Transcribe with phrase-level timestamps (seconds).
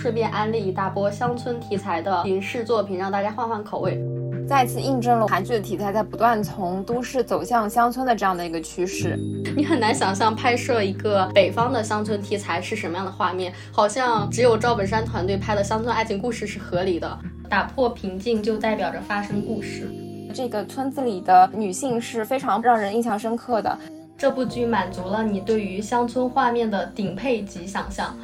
[0.00, 4.00] 顺便安利一大波乡村题材的影视作品，让大家换换口味。
[4.48, 9.14] 再次印证了韩剧的题材在不断从都市走向乡村的这样的一个趋势。
[9.54, 17.18] 你很难想象拍摄一个北方的乡村题材是什么样的画面，好像只有赵本山团队拍的乡村爱情故事是合理的。
[17.50, 19.86] 打破平静就代表着发生故事。
[20.32, 23.78] 这个村子里的女性是非常让人印象深刻的。
[24.16, 28.14] 这部剧满足了你对于乡村画面的顶配级想象。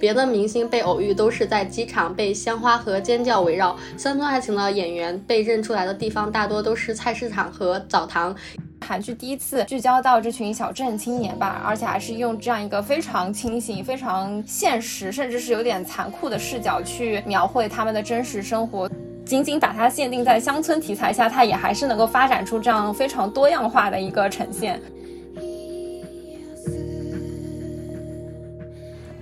[0.00, 8.34] 别的明星被偶遇都是在机场被鲜花和尖叫围绕，乡村爱情的演员被认出来的地方大多都是菜市场和澡堂。
[8.80, 18.90] 韩剧第一次聚焦到这群小镇青年吧，而且还是用这样一个非常清醒、非常现实，甚至是有点残酷的视角去描绘他们的真实生活。
[19.26, 24.80] 仅仅把它限定在乡村题材下，它也还是能够发展出这样非常多样化的一个呈现。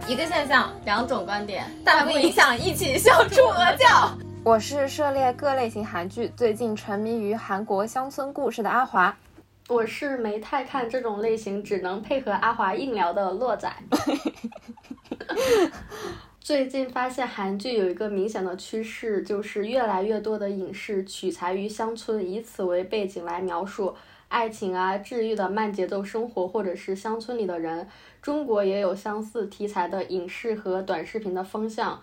[0.08, 4.10] 一个现象，两种观点，但不影响一起笑出鹅叫。
[4.42, 9.14] 我是涉猎各类型韩剧，最近沉迷于韩国乡村故事的阿华。
[9.68, 13.70] 我是没太看这种类型，只能配合阿华硬聊的洛仔。
[16.40, 23.94] 最近发现韩剧有一个明显的趋势，就是越来越多的影视取材于乡村，以此为背景来描述
[24.28, 27.86] 爱情啊、治愈的慢节奏生活，或者是乡村里的人。
[28.28, 31.98] 中国也有相似题材的影视和短视频的风向，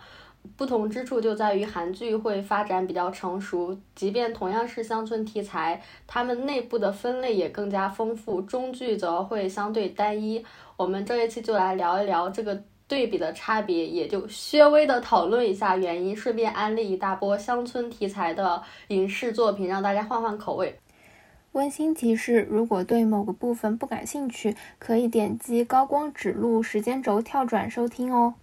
[0.56, 10.44] 不同之处就在于韩剧会发展比较成熟，即便同样是乡村题材，他们内部的分类也更加丰富；中剧则会相对单一。
[10.76, 20.76] 我们这一期就来聊一聊这个对比的差别，也就稍微的讨论一下原因，顺便安利一大波乡村题材的影视作品，让大家换换口味。
[21.56, 28.34] 温馨提示：如果对某个部分不感兴趣，可以点击高光指路时间轴跳转收听哦。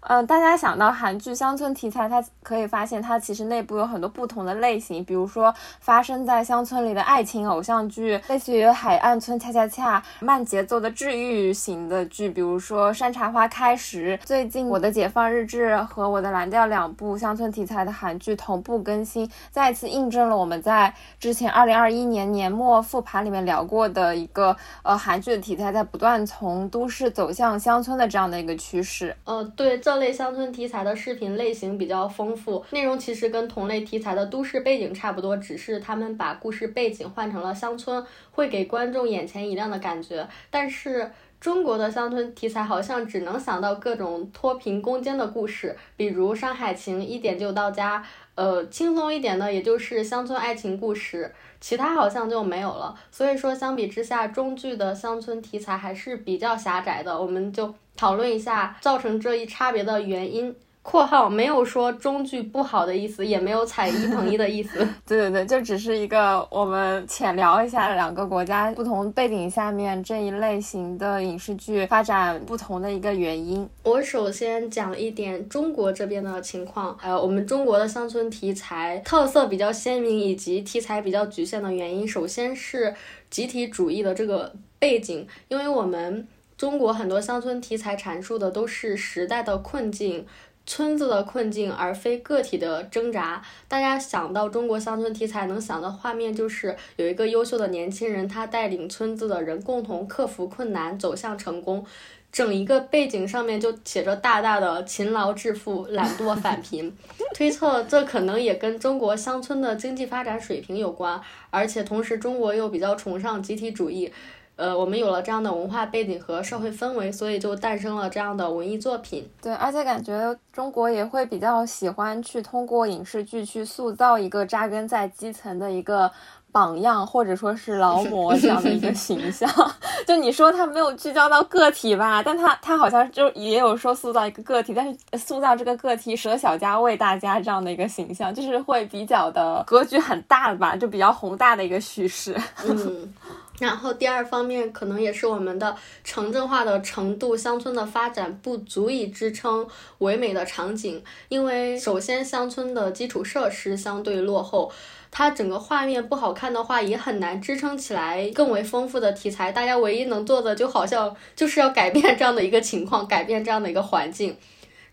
[0.00, 14.16] 嗯，大家想到韩剧乡村题材，它可以发现它其实内部有很多不同的类型，比如说发生在乡村里的爱情偶像剧，类似于《海岸村恰恰恰》，慢节奏的治愈型的剧，比如说《山茶花开时》。
[14.24, 29.16] 最近《我的解放日志》和《我的蓝调》两部乡村题材的韩剧同步更新，再次印证了我们在之前二零二一年年末复盘里面聊过的一个呃韩剧的题材在不断从都市走向乡村的这样的一个趋势。
[29.24, 29.95] 呃，对这。
[29.98, 40.26] 类乡村题材的视频类型比较丰富，内容其实跟同类题材的都市背景差不多，只是他们把故事背景换成了乡村，会给观众眼前一亮的感觉。
[40.50, 48.02] 但是中国的乡村题材好像只能想到各种脱贫攻坚的故事，比如《山海情》一点就到家，
[48.34, 52.94] 呃，轻松一点的也就是乡村爱情故事，其他好像就没有了。
[53.10, 57.20] 所以说，相比之下，中剧的乡村题材还是比较狭窄的。
[57.20, 57.74] 我们就。
[57.96, 60.54] 讨论一下造成这一差别的原因。
[60.88, 64.78] 括号没有说中剧不好的意思，也没有踩一捧一的意思。
[65.04, 73.68] 对对对，就只是一个我们浅聊一下两个国家不同背景下面这一类型的影视剧发展不同的一个原因。
[73.82, 76.96] 我首先讲一点中国这边的情况。
[77.02, 82.94] 呃，我们中国的乡村题材特色比较鲜明，以及题材比较局限的原因，首先是
[83.28, 86.28] 集体主义的这个背景，因为我们。
[86.56, 90.26] 中国很多乡村题材阐述的都是时代的困境、
[90.64, 93.42] 村子的困境，而非个体的挣扎。
[93.68, 101.84] 大家想到中国乡村题材，能想到画面就是有一个优秀的年轻人，他带领村子的人共同克服困难，走向成功。
[102.32, 106.94] 整一个背景上面就写着大大的“勤劳致富，懒惰返贫”。
[107.32, 111.18] 推测这可能也跟中国乡村的经济发展水平有关，
[111.50, 114.12] 而且同时中国又比较崇尚集体主义。
[114.56, 119.28] 呃，我们有了这样的文化背景和社会氛围，所以就诞生了这样的文艺作品。
[119.42, 126.10] 对，而且感觉中国也会比较喜欢去通过影视剧去塑造一个扎根在基层的一个
[126.50, 129.46] 榜样，或者说是劳模这样的一个 形象。
[130.08, 142.34] 就你说他没有聚焦到个体吧，但他他好像就也有说塑造一个个体，但是塑造这个个体舍小家为大家这样的一个形象，就是会比较的格局很大的吧，就比较宏大的一个叙事。
[142.66, 143.12] 嗯。
[143.58, 145.74] 然后第二方面，可能也是我们的
[146.04, 149.66] 城镇化的程度，乡村的发展不足以支撑
[149.98, 151.02] 唯美的场景。
[151.28, 154.70] 因为首先，乡村的基础设施相对落后，
[155.10, 159.50] 它整个画面不好看的话，也很难支撑起来更为丰富的题材。
[159.50, 164.36] 大家唯一能做的，就好像就是要改变这样的一个情况，改变这样的一个环境。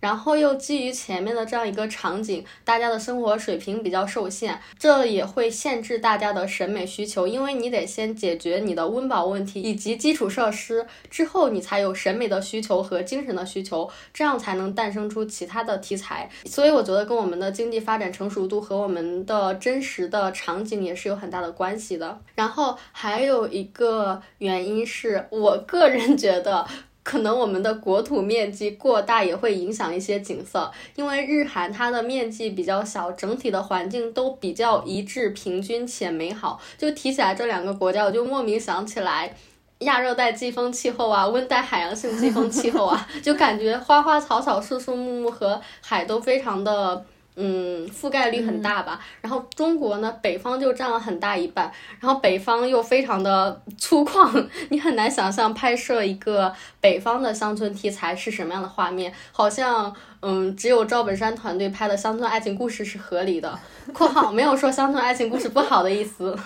[0.04, 16.30] 然后又基于前面的这样一个场景，大家的生活水平比较受限，这也会限制大家的审美需求，因为你得先解决你的温饱问题以及基础设施，之后你才有审美的需求和精神的需求，这样才能诞生出其他的题材。
[16.44, 22.20] 所以我觉得跟我们的经济发展成熟度和我们的真实的场景也是有很大的关系的。
[22.36, 26.68] 然后还有一个原因是我个人觉得。
[27.04, 36.60] 可能我们的国土面积过大也会影响一些景色，因为日韩它的面积比较小，整体的环境都比较一致、平均且美好。
[36.78, 39.36] 就提起来这两个国家，我就莫名想起来
[39.80, 47.06] 亚热带季风气候啊，温带海洋性季风气候啊，就感觉花花草草、树树木木和海都非常的。
[47.36, 49.00] 嗯，覆盖率很大吧。
[49.22, 59.14] 然后中国呢，北方就占了很大一半，然后北方又非常的粗犷， 你很难想象拍摄一个北方的乡村题材是什么样的画面。
[59.32, 63.58] 好像，嗯，只有赵本山团队拍的乡村爱情故事是合理的。
[63.94, 66.38] （括号没有说乡村爱情故事不好的意思。）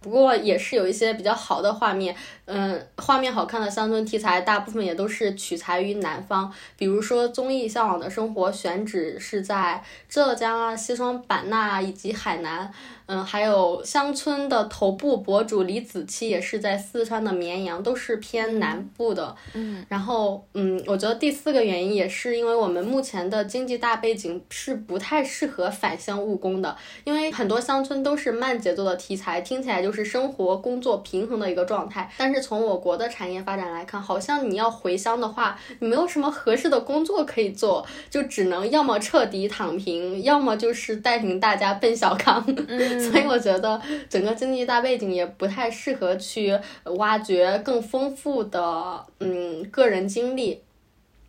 [0.00, 2.14] 不过也是有一些比较好的画面，
[2.46, 12.72] 嗯，画面好看的乡村题材大部分也都是取材于南方，比如说综艺《向往的生活》选址是在浙江啊、西双版纳以及海南。
[13.06, 19.36] 嗯，还有乡村的头部博主李子柒也是在四川的绵阳，都是偏南部的。
[19.52, 26.74] 嗯，然后嗯，我觉得第四个原因也是因为我们目前的经济大背景是不太适合返乡务工的，
[27.04, 32.10] 因为很多乡村都是慢节奏的题材，听起来就是生活工作平衡的一个状态。
[32.16, 42.44] 但是从我国的产业发展来看，好像你要回乡的话，你没有什么合适的工作可以做，就只能要么彻底躺平，要么就是带领大家奔小康。
[43.10, 46.58] 所以我觉得整个经济大背景也不太适合去
[46.96, 50.60] 挖掘更丰富的嗯个人经历，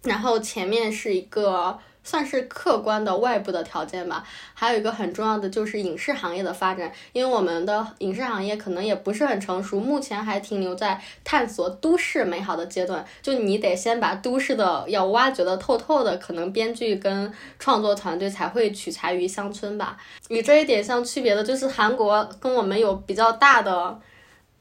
[0.04, 1.80] 然后前面是一个。
[2.06, 4.24] 算是客观的外部的条件吧，
[4.54, 13.04] 还有一个很重要的就是影视行业的发展，因为我们的影视行业可能也不是很成熟，目前还停留在探索都市美好的阶段。
[13.24, 19.98] 就你得先把都市的要挖掘的透透的，可能编剧跟创作团队才会取材于乡村吧。
[20.30, 24.00] 与这一点相区别的就是韩国跟我们有比较大的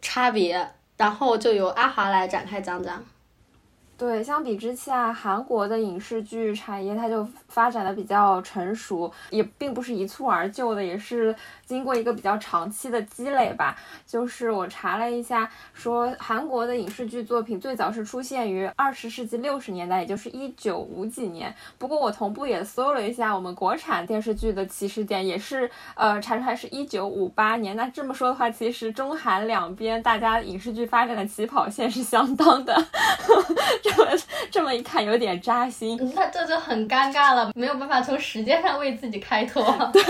[0.01, 3.05] 差别，然后就由阿华来展开讲讲。
[3.97, 11.35] 对，相比之下，韩国的影视剧产业它就发展的比较成熟，也并不是一蹴而就的，也是
[11.67, 13.77] 经过一个比较长期的积累吧。
[14.07, 21.55] 就是我查了一下，说韩国的影视剧作品最早是出现于二十世纪六十年代，也就是一九五几年。
[21.79, 27.75] 不过我同步也搜了一下我们国产电视剧的起始点，也是呃查出来是一九五八年。
[27.77, 32.75] 那这么说的话，其实中韩两边大家影视剧发展的起跑线是相当的。
[33.83, 34.11] 这么
[34.51, 35.99] 这么一看，有点扎心。
[36.15, 39.63] 那这就很尴尬了，没有办法从时间上为自己开脱。
[39.93, 40.03] 对，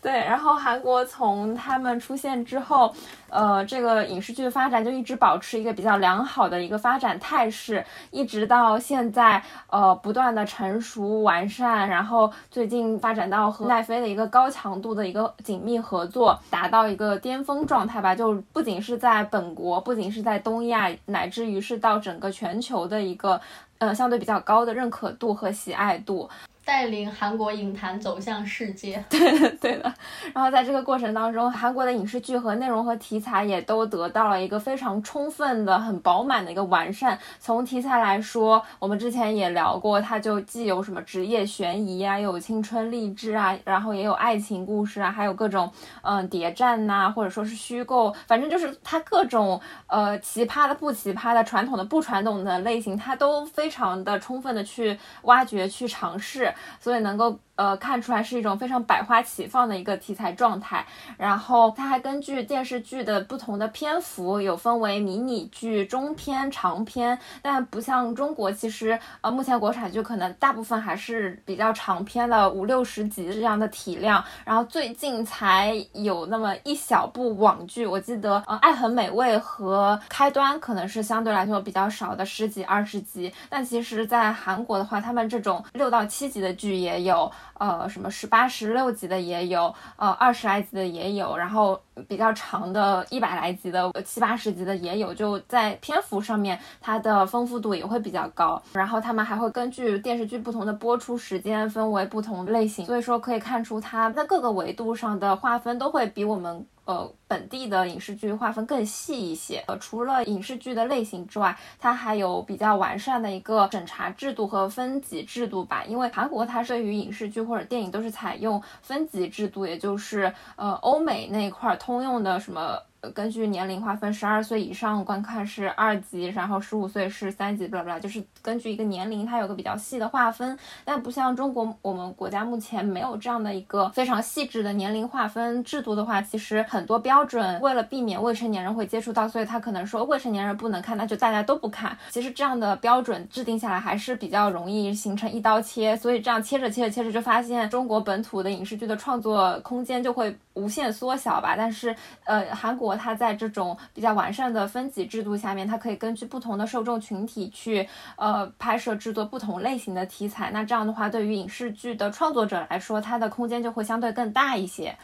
[0.00, 0.12] 对。
[0.12, 2.94] 然后韩国从他们出现之后。
[3.30, 18.14] 呃，这个影视剧发展就一直保持一个比较良好的一个发展态势，一直到现在，呃，不断的成熟完善，然后最近发展到和奈飞的一个高强度的一个紧密合作，达到一个巅峰状态吧。
[18.14, 23.38] 就不仅是在本国，不仅是在东亚，乃至于是到整个全球的一个，
[23.76, 26.30] 呃，相对比较高的认可度和喜爱度。
[26.68, 29.90] 带领韩国影坛走向世界， 对的， 对的。
[30.34, 37.18] 然后在这个过程当中，韩国的影视剧和内容和题材也都得到了一个非常充分的、很饱满的一个完善。
[37.40, 45.72] 从题材来说，我们之前也聊过，它就既有什么职业悬疑啊，又有青春励志啊，然后也有爱情故事啊，还有各种
[46.02, 56.52] 嗯谍战呐，或者说是虚构，反正就是它各种呃奇葩的、不奇葩的、传统的、不传统的类型，它都非常的充分的去挖掘、去尝试。
[56.80, 57.38] 所以能够。
[57.58, 60.86] 呃，看出来是一种非常百花齐放的一个题材状态。
[61.16, 67.18] 然后它还根据电视剧的不同的篇幅，有分为迷你剧、中篇、长篇。
[67.42, 74.24] 但不像中国，其实呃，目前国产剧可能大部分还是比较长篇的，五六十集这样的体量。
[74.44, 83.34] 然后最近才有那么一小部网剧，我记得呃，《爱很美味》和《开端》可能是相对来说比较少的十几二十集。
[83.48, 87.28] 但其实，在韩国的话，他们这种六到七集的剧也有。
[87.58, 98.60] 呃，什么十八、十六级的也有，呃，二十来级的也有，然后比较长的一百来集的、七八十集的也有，就在篇幅上面，它的丰富度也会比较高。
[98.72, 106.66] 然后他们还会根据电视剧不同的播出时间分为不同类型，所以说可以看出它在各个维度上的划分都会比我们。
[106.88, 109.62] 呃本地的影视剧划分更细一些。
[109.66, 115.84] 呃，除了影视剧的类型之外，它还有比较完善的一个审查制度和分级制度吧。
[115.86, 122.87] 因为韩国它对于影视剧或者电影都是采用分级制度，也就是呃欧美那一块儿通用的什么。
[123.14, 130.58] 根据年龄划分，十二岁以上观看是二级，然后十五岁是三级，巴拉巴拉，就是根据一个年龄，它有个比较细的划分。
[130.84, 141.96] 但不像中国，我们国家目前没有这样的一个非常细致的年龄划分制度的话，其实很多标准为了避免未成年人会接触到，所以他可能说未成年人不能看，那就大家都不看。
[142.10, 151.54] 其实这样的标准制定下来还是比较容易形成一刀切，所以这样切着切着切着就发现中国本土的影视剧的创作空间就会无限缩小吧。
[151.56, 152.87] 但是呃，韩国。
[152.96, 160.50] 它在这种比较完善的分级制度下面，它可以根据不同的受众群体去呃拍摄制作不同类型的题材。
[160.50, 164.96] 那这样的话，对于影视剧的创作者来说，它的空间就会相对更大一些。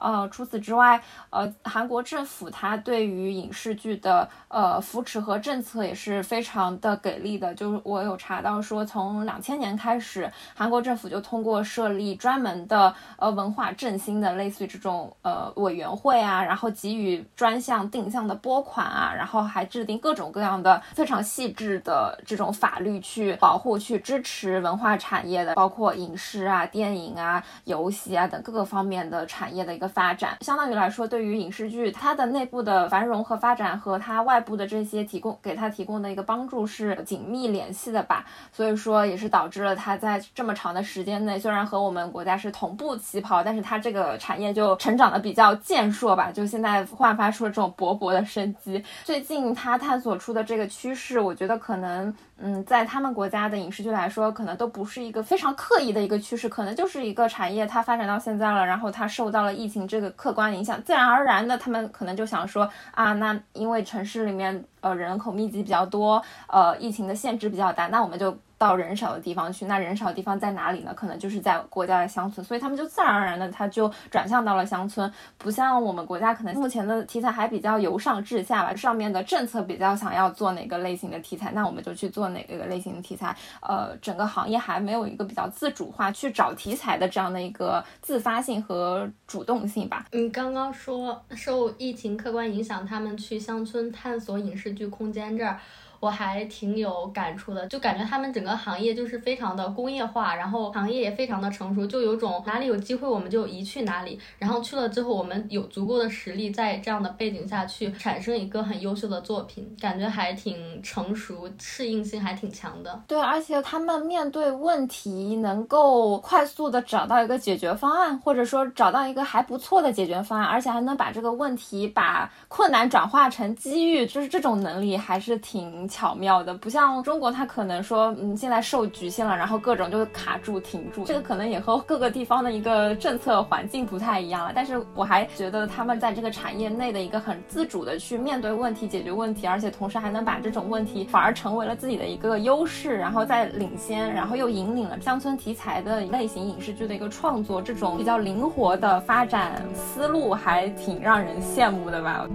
[0.00, 7.54] 呃，除此之外，呃，韩国政府它对于影视剧的呃扶持和政策也是非常的给力的。
[7.54, 29.89] 就是我有查到说，从两千年开始，韩国政府就通过设立专门的呃文化振兴的类似于这种呃委员会啊，然后给予专项定向的拨款啊，然后还制定各种各样的非常细致的这种法律去保护、去支持文化产业的，包括影视啊、电影啊、游戏啊等各个方面的产业的一个。
[29.90, 38.24] 发展相当于来说，对于影视剧它的内部的繁荣和发展和它外部的这些提供给它提供的一个帮助是紧密联系的吧。
[38.52, 46.30] 所以说也是导致了它在这么长的时间内，虽然和我们国家是同步起跑，但是它这个产业就成长的比较健硕吧。
[46.32, 48.82] 就现在焕发出了这种勃勃的生机。
[49.04, 52.14] 最近它探索出的这个趋势，我觉得可能。
[52.42, 68.36] 嗯，在他们国家的影视剧来说，可能都不是一个非常刻意的一个趋势，可能就是一个产业它发展到现在了，然后它受到了疫情这个客观影响，自然而然的他们可能就想说啊，那因为城市里面呃人口密集比较多，呃疫情的限制比较大，那我们就。
[68.60, 70.92] 到人少的地方去，那人少的地方在哪里呢？
[70.94, 83.34] 可能就是在国家的乡村，所以他们就自然而然的他就转向到了乡村，不像我们国家可能目前的题材还比较由上至下吧，上面的政策比较想要做哪个类型的题材，那我们就去做哪个类型的题材。
[83.62, 90.04] 呃，整个行业还没有一个比较自主化去找题材的这样的一个自发性和主动性吧。
[90.12, 95.58] 你刚刚说受疫情客观影响，他们去乡村探索影视剧空间这儿。
[96.00, 113.02] 我还挺有感触的，就感觉他们整个行业就是非常的工业化，然后行业也非常的成熟，就有种哪里有机会我们就移去哪里，然后去了之后我们有足够的实力在这样的背景下去产生一个很优秀的作品，感觉还挺成熟，适应性还挺强的。
[113.06, 125.89] 对，而且他们面对问题能够快速的找到一个解决方案，或者说找到一个还不错的解决方案，而且还能把这个问题把困难转化成机遇，就是这种能力还是挺。
[125.90, 134.52] 巧妙的，不像中国，它可能说，嗯，现在受局限了，然后各种就卡住、停住，这个可能也和各个地方的一个政策环境不太一样了。
[134.54, 152.26] 但是我还觉得他们在这个产业内的一个很自主的去面对问题、解决问题，而且同时还能把这种问题反而成为了自己的一个优势，然后再领先，然后又引领了乡村题材的类型影视剧的一个创作，这种比较灵活的发展思路还挺让人羡慕的吧。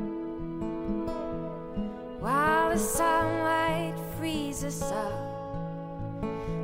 [2.25, 5.13] While the sunlight freezes up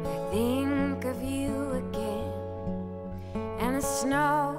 [0.03, 2.25] i think of you again
[3.59, 4.55] and the snow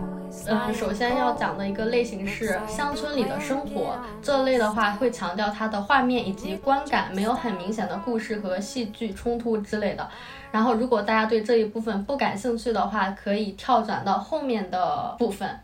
[0.46, 10.08] 嗯，首先要讲的一个类型是乡村里的生活，这类的话会强调它的画面以及观感，没有很明显的故事和戏剧冲突之类的。
[10.50, 15.60] 然后，如果大家对这一部分不感兴趣的话，可以跳转到后面的部分。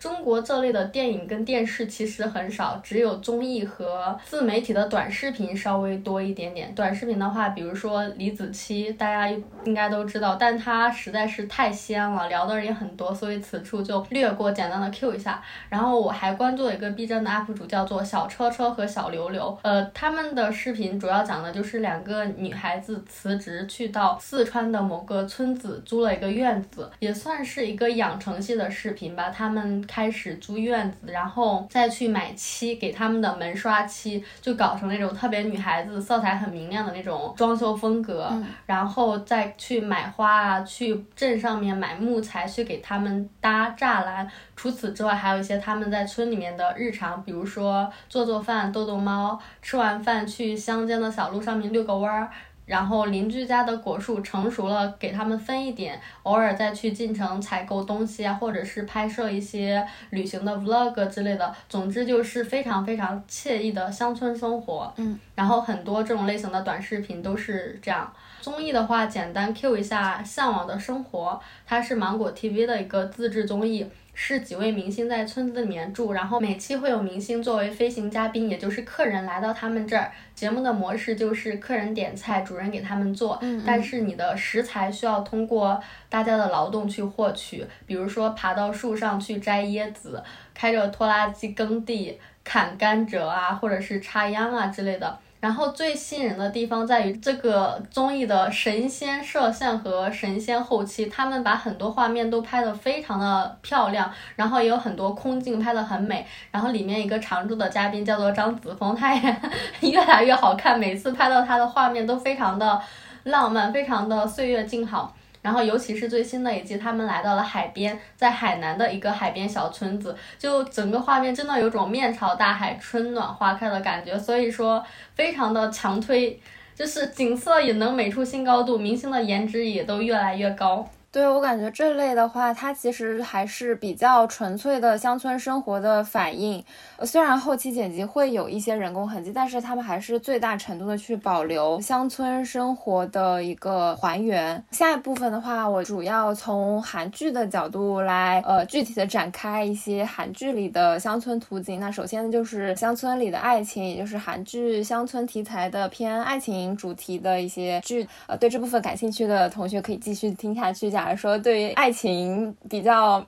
[0.00, 6.74] 中国这类的电影跟电视其实很少，只有综艺和自媒体的短视频稍微多一点点。
[6.74, 9.30] 短视频的话，比如说李子柒，大家
[9.64, 15.42] 应该都知道，但她实在是太仙了，聊的人也很多，所以此处就略过，简单的 Q 一下。
[15.68, 29.28] 然后我还关注了一个 B 站的 UP 主，叫做小车车和小刘刘，呃，他们的视频主要讲的就是两个女孩子辞职去到四川的某个村子租了一个院子，也算是一个养成系的视频吧。
[29.28, 29.86] 他们。
[29.90, 38.32] 开始租院子，然后再去买漆，给他们的门刷漆，就搞成那种特别女孩子、色彩很明亮的那种装修风格。
[38.66, 44.30] 然后再去买花啊，去镇上面买木材，去给他们搭栅栏。
[44.54, 52.30] 除此之外，还有一些他们在村里面的日常，比如说做做饭、逗逗猫，吃完饭去乡间的小路上面遛个弯儿。
[52.70, 61.52] 然后邻居家的果树成熟了，给他们分一点，偶尔再去进城采购东西啊，或者是拍摄一些旅行的 vlog 之类的。
[61.68, 64.94] 总之就是非常非常惬意的乡村生活。
[64.98, 68.12] 嗯，然后很多这种类型的短视频都是这样。
[68.40, 73.84] 综艺的话，简单 Q 一下《向往的生活》，它是芒果 TV 的一个自制综艺。
[74.12, 80.12] 是几位明星在村子里面住，然后每期会有明星作为飞行嘉宾，也就是客人来到他们这儿。
[80.34, 90.22] 节目的模式就是客人点菜，主人给他们做，但是你的食材需要通过大家的劳动去获取，比如说爬到树上去摘椰子，
[90.54, 95.18] 开着拖拉机耕地砍甘蔗啊，或者是插秧啊之类的。
[95.40, 106.26] 然后最吸引人的地方在于这个综艺的神仙摄像和神仙后期，他们把很多画面都拍得非常的漂亮，然后也有很多空镜拍得很美。
[106.50, 109.36] 然后里面一个常驻的嘉宾叫做张子枫，他也
[109.90, 112.80] 越来越好看，每次拍到他的画面都非常的
[113.24, 115.14] 浪漫，非常的岁月静好。
[115.42, 126.38] 然后，尤其是最新的一季，他们来到了海边，在海南的一个海边小村子，就整个画面真的有种面朝大海、春暖花开的感觉，所以说非常的强推，
[126.74, 130.86] 就是景色也能美出新高度，明星的颜值也都越来越高。
[131.12, 136.64] 对我感觉这类的话，它其实还是比较纯粹的乡村生活的反应。
[137.02, 144.62] 虽然后期剪辑会有一些人工痕迹，但是他们还是最大程度的去保留乡村生活的一个还原。
[144.70, 151.80] 下一部分的话，我主要从韩剧的角度来，呃，具体的展开一些韩剧里的乡村图景。
[151.80, 158.06] 那首先，就是乡村里的爱情，也就是韩剧乡村题材的偏爱情主题的一些剧。
[158.28, 160.88] 呃，对这部分感兴趣的同学可以继续听下去。
[161.04, 163.18] 来说对于爱情比较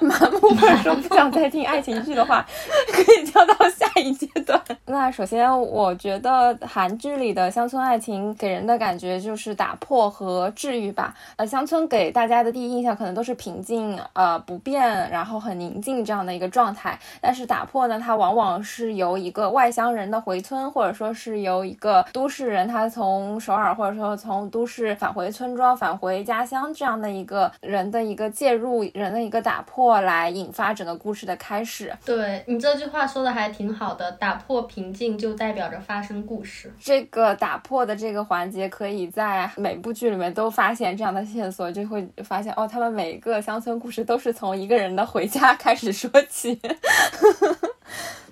[0.00, 2.44] 麻木，或者说不想再听爱情剧的话，
[2.92, 4.60] 可以跳到下一阶段。
[4.86, 11.14] 那首先，我觉得韩剧里的乡村爱情给人的感觉就是打破和治愈吧。
[11.36, 16.98] 呃，乡村给大家的第一印象可能都是平静、呃不变，然后很宁静这样的一个状态。
[17.20, 27.13] 但是打破呢，它往往是由一个外乡人的回村，或者说是由一个都市人他从首尔或者说从都市返回村庄、返回家乡这样的。
[27.14, 31.92] 一个人的一个介入，人的一个打破，来引发整个故事的开始。
[32.04, 36.72] 对你这句话说的还挺好的，打破平静就代表着发生故事。
[36.80, 46.60] 这个打破的这个环节，可以在每部剧里面都发现这样的线索，就会发现哦，他们每一个乡村故事都是从一个人的回家开始说起。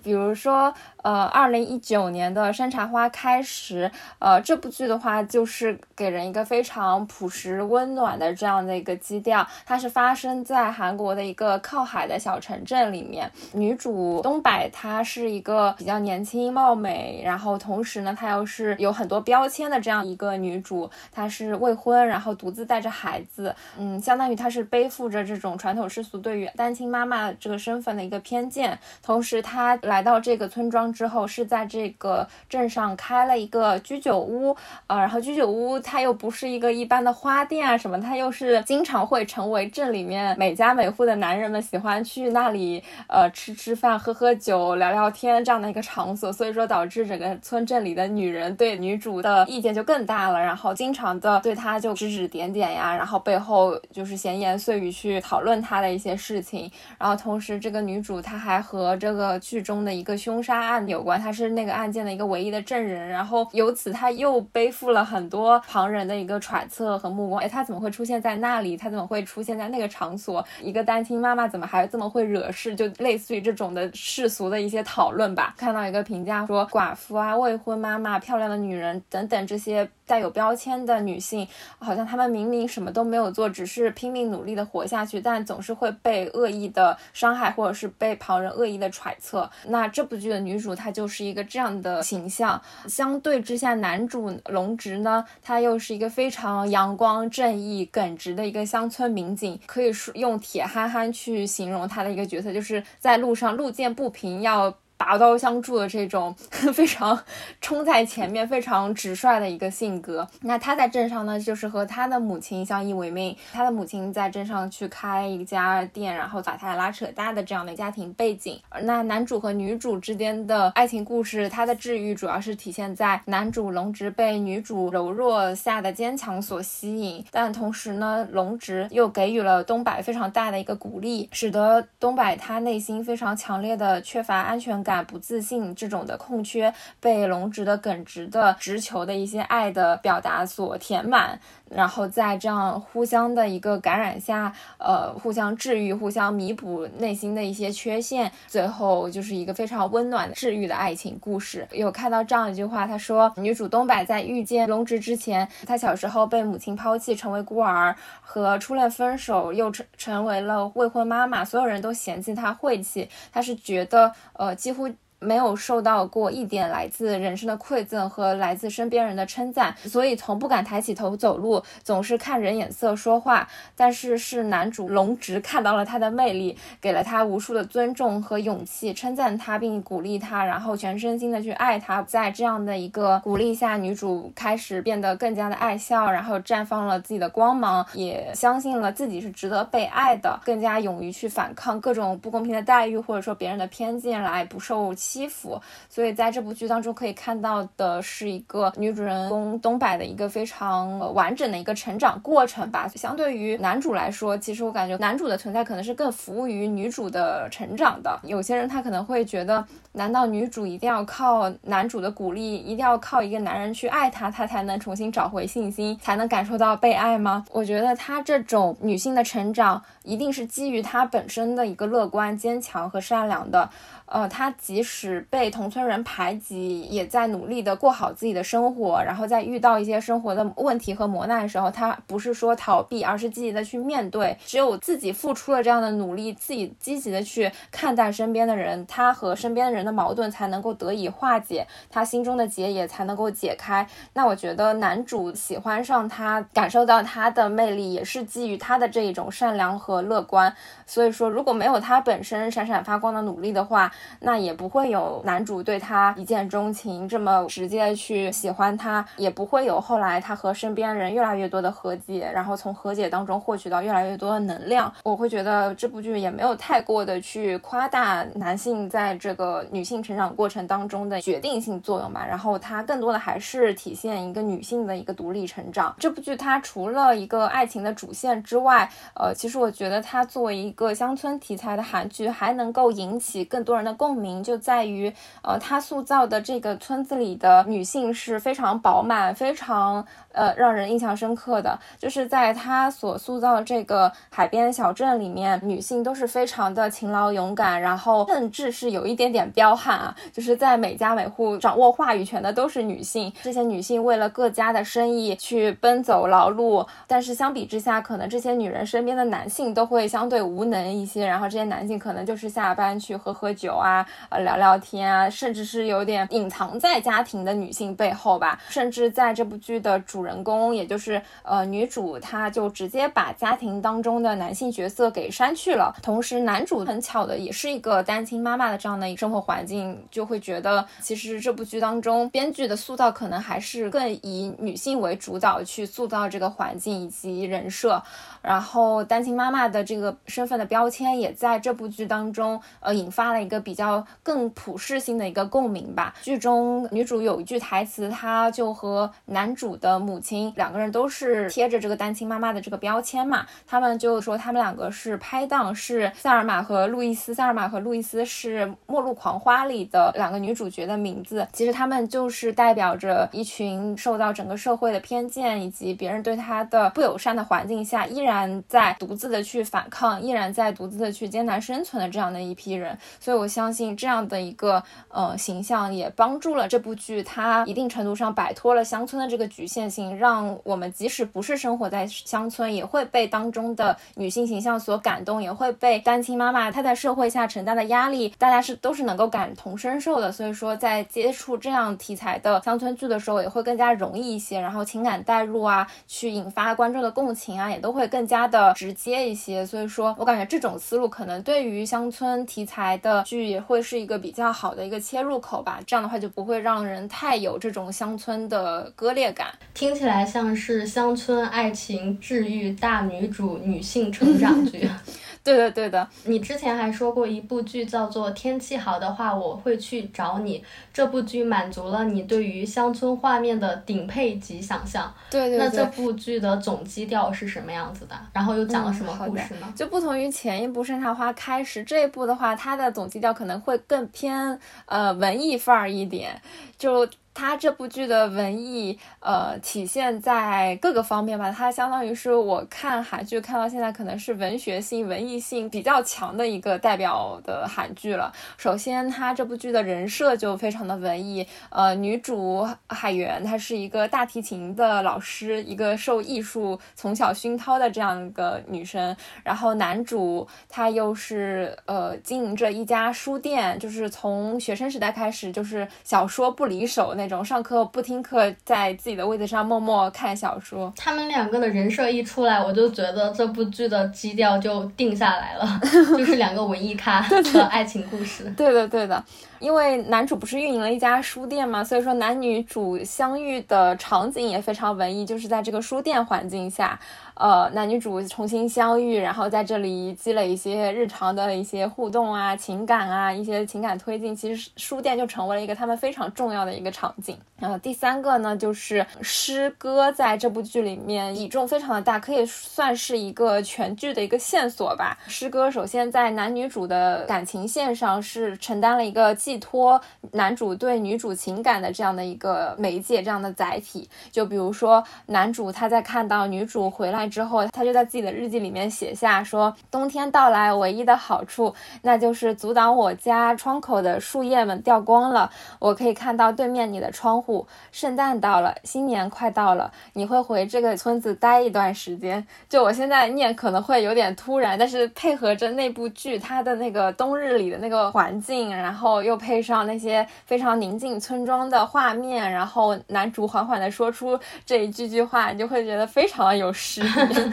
[0.03, 9.47] 比如说，呃，二零一九年的《山茶花开时》，呃，这部剧的话，就是给人一个非常朴实温暖的这样的一个基调。
[9.65, 13.31] 它是发生在韩国的一个靠海的小城镇里面。
[13.53, 20.91] 女主东柏，她是一个比较年轻貌美，然后同时呢，她又是有很多标签的这样一个女主。
[21.12, 28.77] 她是未婚，然后独自带着孩子，嗯，相当于她是背负着这种传统世俗对于单亲妈妈这个身份的一个偏见。
[29.03, 29.79] 同时，她。
[29.92, 59.82] 来到这个村庄之后，是在这个镇上开了一个居酒屋，呃，然后居酒屋它又不是一个一般的花店啊什么，它又是经常会成为镇里面每家每户的男人们喜欢去那里呃吃吃饭、喝喝酒、聊聊天这样的一个场所，所以说导致整个村镇里的女人对女主的意见就更大了，然后经常的对她就指指点点呀，然后背后就是闲言碎语去讨论她的一些事情，然后同时这个女主她还和这个剧中。
[59.85, 67.42] 的一个凶杀案有关，他是那个案件的一个唯一的证人，然后由此他又背负了很多旁人的一个揣测和目光。
[67.42, 68.77] 哎，他怎么会出现在那里？
[68.77, 70.45] 他怎么会出现在那个场所？
[70.61, 72.75] 一个单亲妈妈怎么还这么会惹事？
[72.75, 75.55] 就类似于这种的世俗的一些讨论吧。
[75.57, 79.88] 看到一个评价说，寡妇啊、未婚妈妈、漂亮的女人等等这些。
[80.12, 81.48] 带有标签的女性，
[81.79, 89.51] 好像她们明明什么都没有做，只是拼命努力的活下去，但总是会被恶意的伤害，或者是被旁人恶意的揣测。
[89.68, 92.61] 那这部剧的女主她就是一个这样的形象。
[92.87, 104.75] 相对之下，男主龙直呢，他又是一个非常阳光、正义、耿直的一个乡村民警，可以说用铁憨憨去形容他的一个角色，就是在路上路见不平要。
[105.03, 106.33] 拔刀相助的这种
[106.73, 107.19] 非常
[107.61, 110.29] 冲在前面、非常直率的一个性格。
[110.43, 113.37] 那他在镇上呢，就是和他的母亲相依为命。
[113.53, 118.61] 他的母亲在镇上去开一家店，然后把他拉扯大的这样的家庭背景。
[118.83, 134.91] 那男主和女主之间的爱情故事，它的治愈主要是体现在男主龙直被女主柔弱下的坚强所吸引，但同时呢，龙直又给予了东柏非常大的一个鼓励，使得东柏他内心非常强烈的缺乏安全感。
[134.92, 141.40] 感、不自信这种的空缺，被龙直的耿直的直球的一些爱的表达所填满。
[141.75, 151.67] 然后在这样互相的一个感染下，呃，互相治愈、互相弥补内心的一些缺陷，最后就是一个非常温暖治愈的爱情故事。
[151.73, 164.89] 有看到这样一句话，他说，女主东柏在遇见龙直之前，她小时候被母亲抛弃，成为孤儿，和初恋分手，又成成为了未婚妈妈，所有人都嫌弃她晦气，她是觉得，呃，几乎。
[165.23, 173.49] 没有受到过一点来自人生的馈赠和来自身边人的称赞，所以从不敢抬起头走路，总是看人眼色说话。
[173.77, 182.03] 但是是男主龙直看到了他的魅力，给了他无数的尊重和勇气，称赞他并鼓励他，然后全身心的去爱他。
[182.03, 194.93] 在这样的一个鼓励下，女主开始变得更加的爱笑，然后绽放了自己的光芒，也相信了自己是值得被爱的，更加勇于去反抗各种不公平的待遇或者说别人的偏见，来不受。
[195.12, 202.88] 欺负，所以在这部剧当中可以看到的是一个女主人公东柏的一个非常完整的一个成长过程吧。
[202.94, 208.18] 相对于男主来说，其实我感觉男主的存在可能是更服务于女主的成长的。
[208.22, 217.44] 有些人他可能会觉得，难道女主一定要靠男主的鼓励，一定要靠一个男人去爱她，她才能重新找回信心，才能感受到被爱吗？
[217.51, 223.68] 我觉得她这种女性的成长，一定是基于她本身的一个乐观、坚强和善良的。
[224.12, 229.03] 呃，他即使被同村人排挤，也在努力的过好自己的生活。
[229.03, 234.37] 然后在遇到一些生活的问题和磨难的时候，他不是说逃避，而是积极的去面对。
[234.44, 243.87] 只有自己付出了这样的努力，自己积极的去看待身边的人，他和身边的人的矛盾才能够得以化解，他心中的结也才能够解开。
[244.12, 250.55] 那我觉得男主喜欢上他，感受到他的魅力，也是基于他的这一种善良和乐观。
[250.87, 253.90] 所以说，如果没有他本身闪闪发光的努力的话，
[254.21, 264.93] 那也不会有男主对她一见钟情，这么直接去喜欢她，也不会有后来他和身边人越来越多的和解，然后从和解当中获取到越来越多的能量。
[265.05, 275.95] 我会觉得这部剧也没有太过的去夸大男性在这个女性成长过程当中的决定性作用吧，然后它更多的还是体现一个女性的一个独立成长。
[275.99, 283.91] 这部剧它除了一个爱情的主线之外，呃，其实我觉得它作为一个乡村题材的韩剧，还能够引起更多人的。
[283.94, 291.78] 共鸣就在于，呃，他塑造的这个村子里的女性是非常饱满、非常呃让人印象深刻的。
[291.98, 300.14] 就是在他所塑造的这个海边小镇里面，女性都是非常的勤劳勇敢，然后甚至是有一点点彪悍啊。
[300.33, 306.87] 就是在每家每户掌握话语权的都是女性，这些女性为了各家的生意去奔走劳碌。
[307.07, 314.07] 但是相比之下，可能这些女人身边的男性都会相对无能一些，然后这些男性可能就是下班去喝喝酒啊。
[314.29, 318.61] 呃，聊聊天啊，甚至是有点隐藏在家庭的女性背后吧。
[318.69, 325.95] 甚至在这部剧的主人公，也就是呃女主，她就直接把家庭当中的男性角色给删去了。
[326.03, 338.03] 同时，男主很巧的也是一个单亲妈妈的这样的一个生活环境，就会觉得其实这部剧当中编剧的塑造可能还是更以女性为主导去塑造这个环境以及人设。
[338.41, 344.05] 然后，单亲妈妈的这个身份的标签也在这部剧当中呃引发了一个比较。
[344.22, 346.14] 更普世性的一个共鸣吧。
[346.22, 353.46] 剧中女主有一句台词，她就和男主的母亲两个人都是贴着这个单亲妈妈的这个标签嘛。
[353.66, 357.35] 他们就说他们两个是拍档，是塞尔玛和路易斯。
[357.35, 361.46] 塞尔玛和路易斯是《末路狂花》里的两个女主角的名字。
[361.53, 372.96] 其实他们就是代表着一群受到整个社会的偏见以及别人对他的不友善的环境下，依然在独自的去反抗，依然在独自的去艰难生存的这样的一批人。
[373.18, 373.73] 所以我相。
[373.73, 390.31] 信这样的一个呃形象也帮助了这部剧，它一定程度上摆脱了乡村的这个局限性，让我们即使不是生活在乡村，也会被当中的女性形象所感动，也会被单亲妈妈她在社会下承担的压力，大家是都是能够感同身受的。
[390.31, 399.65] 所以说，在接触这样题材的乡村剧的时候，也会更加容易一些，然后情感代入啊，去引发观众的共情啊，也都会更加的直接一些。
[399.65, 403.41] 所以说我感觉这种思路可能对于乡村题材的剧。
[403.46, 409.48] 也会是一个比较好的一个切入口吧，这样的话就不会让人太有这种乡村的割裂感。
[409.74, 414.88] 听起来像是乡村爱情治愈大女主女性成长剧。
[415.44, 416.09] 对的，对的。
[416.24, 420.59] 你之前还说过一部剧叫做《天气好的话我会去找你》，
[420.92, 425.12] 这部剧满足了你对于乡村画面的顶配级想象。
[425.31, 425.59] 对对对。
[425.59, 428.14] 那这部剧的总基调是什么样子的？
[428.33, 429.72] 然后又讲了什么故事呢？
[429.74, 436.40] 就不同于前一部《山茶花开时》，这一部的话，它的总基调可能会更偏呃文艺范儿一点，
[436.83, 437.09] 就。
[437.35, 441.51] 它这部剧的文艺，呃，体现在各个方面吧。
[441.51, 448.31] 它相当于是我看韩剧看到现在，可能是文学性、文艺性比较强的一个代表的韩剧了。
[448.59, 451.49] 首先，它这部剧的人设就非常的文艺。
[451.71, 459.16] 呃，女主海源，她是一个大提琴的老师，一个受艺术从小熏陶的这样一个女生。
[459.42, 467.15] 然后，男主他又是呃经营着一家书店，就是从学生时代开始，就是小说不离手。
[467.15, 470.91] 那种上课不听课，在自己的位子上默默看小说。
[470.97, 475.81] 他们两个的人设一出来，我就觉得这部剧的基调就定下来了，
[476.17, 478.45] 就是两个文艺咖的爱情故事。
[478.57, 479.23] 对的，对的。
[479.62, 486.98] 因为男主不是运营了一家书店嘛，所以说男女主相遇的场景也非常文艺，就是在这个书店环境下。
[487.35, 497.37] 呃，男女主重新相遇，然后在这里积累一些日常的一些互动啊、情感啊、一些情感推进，其实书店就成为了一个他们非常重要的一个场景。
[497.59, 505.16] 然后第三个呢，就是诗歌在这部剧里面比重非常的大，可以算是一个全剧的一个线索吧。
[505.27, 510.01] 诗歌首先在男女主的感情线上是承担了一个寄托
[510.33, 514.09] 男主对女主情感的这样的一个媒介，这样的载体。
[514.31, 517.23] 就比如说男主他在看到女主回来。
[517.33, 527.67] 之后，他就在自己的日记里面写下说：“冬天到来，唯一的好处那就是阻挡我家窗口的树叶们掉光了，我可以看到对面你的窗户。
[527.91, 532.47] 圣诞到了，新年快到了，你会回这个村子待一段时间。
[532.69, 547.07] 就我现在念可能会有点突然，但是配合着那部剧它的那个冬日里的那个环境，然后又配上那些非常宁静村庄的画面，然后男主缓缓的说出这一句句话，你就会觉得非常的有诗意。”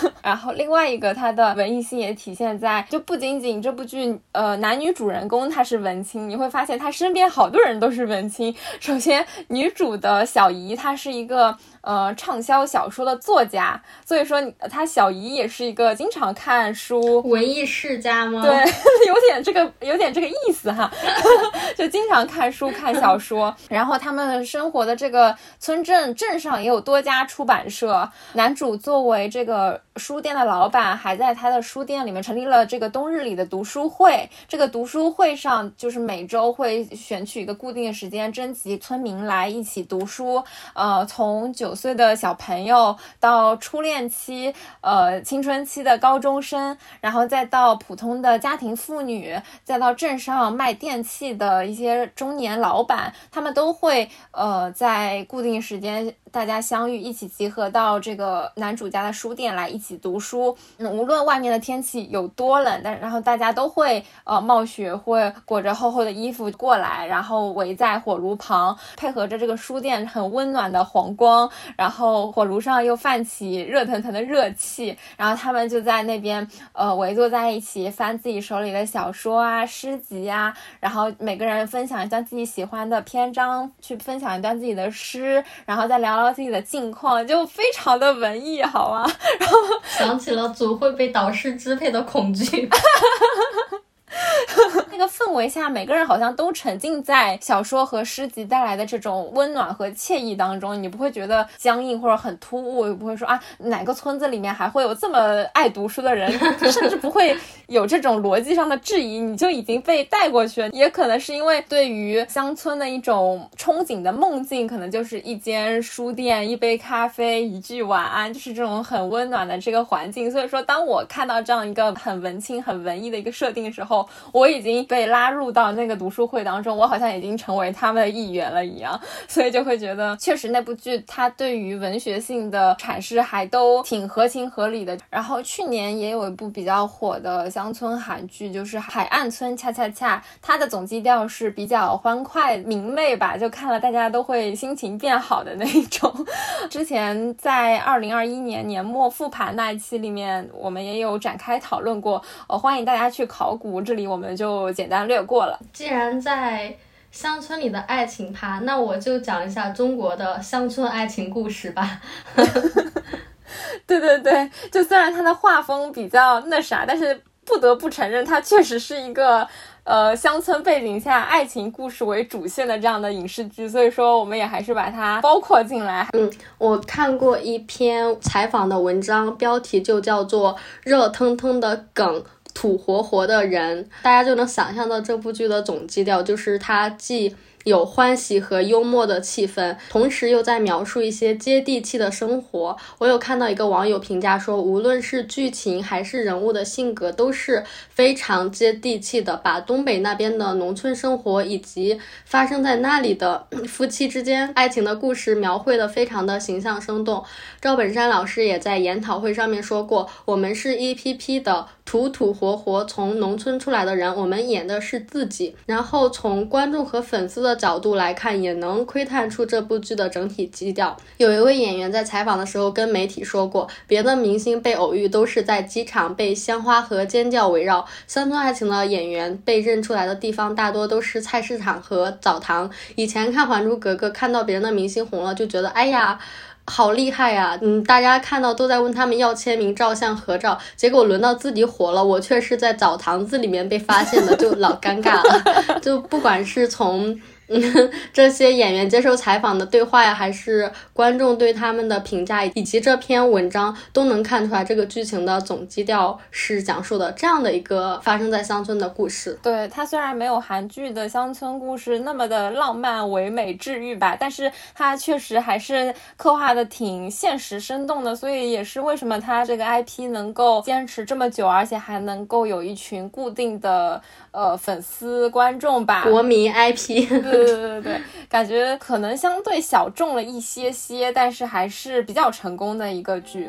[0.22, 8.54] 然后另外一个，它的文艺性也体现在，就不仅仅这部剧，呃，男女主人公他是文青，你会发现他身边好多人都是文青。
[8.78, 11.56] 首先，女主的小姨，她是一个。
[11.82, 14.40] 呃，畅销小说的作家，所以说
[14.70, 18.42] 他小姨也是一个经常看书文艺世家吗？
[18.42, 18.50] 对，
[19.08, 20.90] 有点这个有点这个意思哈，
[21.76, 23.54] 就经常看书看小说。
[23.68, 28.08] 然后他们生活的这个村镇镇上也有多家出版社。
[28.34, 34.30] 男主作为这个书店的老板，还在他的书店里面成立了这个冬日里的读书会。
[34.48, 40.44] 这个读书会上，就是每周会选取一个固定的时间，征集村民来一起读书。
[40.74, 41.74] 呃，从九。
[41.80, 49.34] 岁的小朋友到初恋期，呃，青春期的高中生，然后再到普通的家庭妇女，
[49.64, 56.14] 再到镇上卖电器的一些中年老板，他们都会呃在固定时间。
[56.32, 60.56] 大家相遇，一起集合到这个男主家的书店来一起读书。
[60.78, 86.30] 嗯，无论外面的天气有多冷，但然后大家都会呃冒雪，会裹着厚厚的衣服过来，然后围在火炉旁，配合着这个书店很温暖的黄光，然后火炉上又泛起热腾腾的热气，然后他们就在那边呃围坐在一起，翻自己手里的小说啊、诗集啊，然后每个人分享一段自己喜欢的篇章，去分享一段自己的诗，然后再聊聊。
[86.30, 89.02] 自己的近况就非常的文艺，好吗？
[89.40, 92.68] 然后想起了总会被导师支配的恐惧。
[94.90, 106.30] 那个氛围下，每个人好像都沉浸在小说和诗集带来的这种温暖和惬意当中，你不会觉得僵硬或者很突兀，也不会说啊哪个村子里面还会有这么爱读书的人，
[106.70, 107.36] 甚至不会
[107.68, 110.68] 有这种逻辑上的质疑，你就已经被带过去了。
[110.70, 120.30] 也可能是因为对于乡村的一种憧憬的梦境，可能就是一间书店、一杯咖啡、一句晚安，就是这种很温暖的这个环境。
[120.30, 123.99] 所以说，当我看到这样一个很文青、很文艺的一个设定的时候，
[124.32, 134.96] 我已经被拉入到那个读书会当中，我好像已经成为他们的一员了一样，所以就会觉得，确实那部剧它对于文学性的阐释还都挺合情合理的。
[135.08, 146.12] 然后去年也有一部比较火的乡村韩剧，就是《海岸村恰恰恰》，它的总基调是比较欢快明媚吧，就看了大家都会心情变好的那一种。
[146.70, 153.80] 之前在二零二一年年末复盘那一期里面，我们也有展开讨论过，呃，欢迎大家去考古。
[153.90, 155.58] 这里我们就简单略过了。
[155.72, 156.72] 既然在
[157.10, 162.00] 乡村里的爱情趴，那我就讲一下中国的乡村爱情故事吧。
[163.84, 169.44] 对对对，就虽然它的画风比较那啥，但是不得不承认，它确实是一个
[169.82, 176.06] 呃乡村背景下爱情故事为主线的这样的影视剧，所以说我们也还是把它包括进来。
[176.12, 182.20] 嗯，我看过一篇采访的文章，标题就叫做《热腾腾的梗》。
[182.54, 187.34] 土活活的人，大家就能想象到这部剧的总基调，就是它既。
[187.64, 192.74] 有欢喜和幽默的气氛，同时又在描述一些接地气的生活。
[192.96, 207.22] 我有看到一个网友评价说，无论是剧情还是人物的性格，都是非常接地气的，把东北那边的农村生活以及发生在那里的夫妻之间爱情的故事描绘的非常的形象生动。
[207.60, 215.54] 赵本山老师也在研讨会上面说过，我们是一批批的土土活活从农村出来的人，我们演的是自己。
[215.66, 217.49] 然后从观众和粉丝的。
[217.50, 220.96] 的角度来看，也能窥探出这部剧的整体基调。
[221.16, 232.70] 有一位演员在采访的时候跟媒体说过，别的明星被偶遇都是在机场被鲜花和尖叫围绕，乡村爱情的演员被认出来的地方大多都是菜市场和澡堂。
[232.94, 236.18] 以前看《还珠格格》，看到别人的明星红了，就觉得哎呀。
[236.66, 237.58] 好厉害呀！
[237.62, 245.80] 嗯，大家看到都在问他们要签名、照相、合照，结果轮到自己火了，我却是在澡堂子里面被发现的，就老尴尬了。
[245.82, 247.18] 就不管是从。
[248.12, 259.36] 这些演员接受采访的对话呀，还是观众对他们的评价，以及这篇文章，都能看出来这个剧情的总基调是讲述的这样的一个发生在乡村的故事。
[259.42, 274.00] 对它虽然没有韩剧的乡村故事那么的浪漫、唯美、治愈吧，但是它确实还是刻画的挺现实、生动的，所以也是为什么它这个 IP 能够坚持这么久，而且还能够有一群固定的
[274.32, 277.08] 呃粉丝观众吧，国民 IP。
[277.08, 283.48] 对对对对，感觉可能相对小众了一些些，但是还是比较成功的一个剧。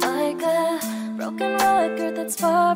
[0.00, 0.78] Like a
[1.16, 2.74] broken record that's far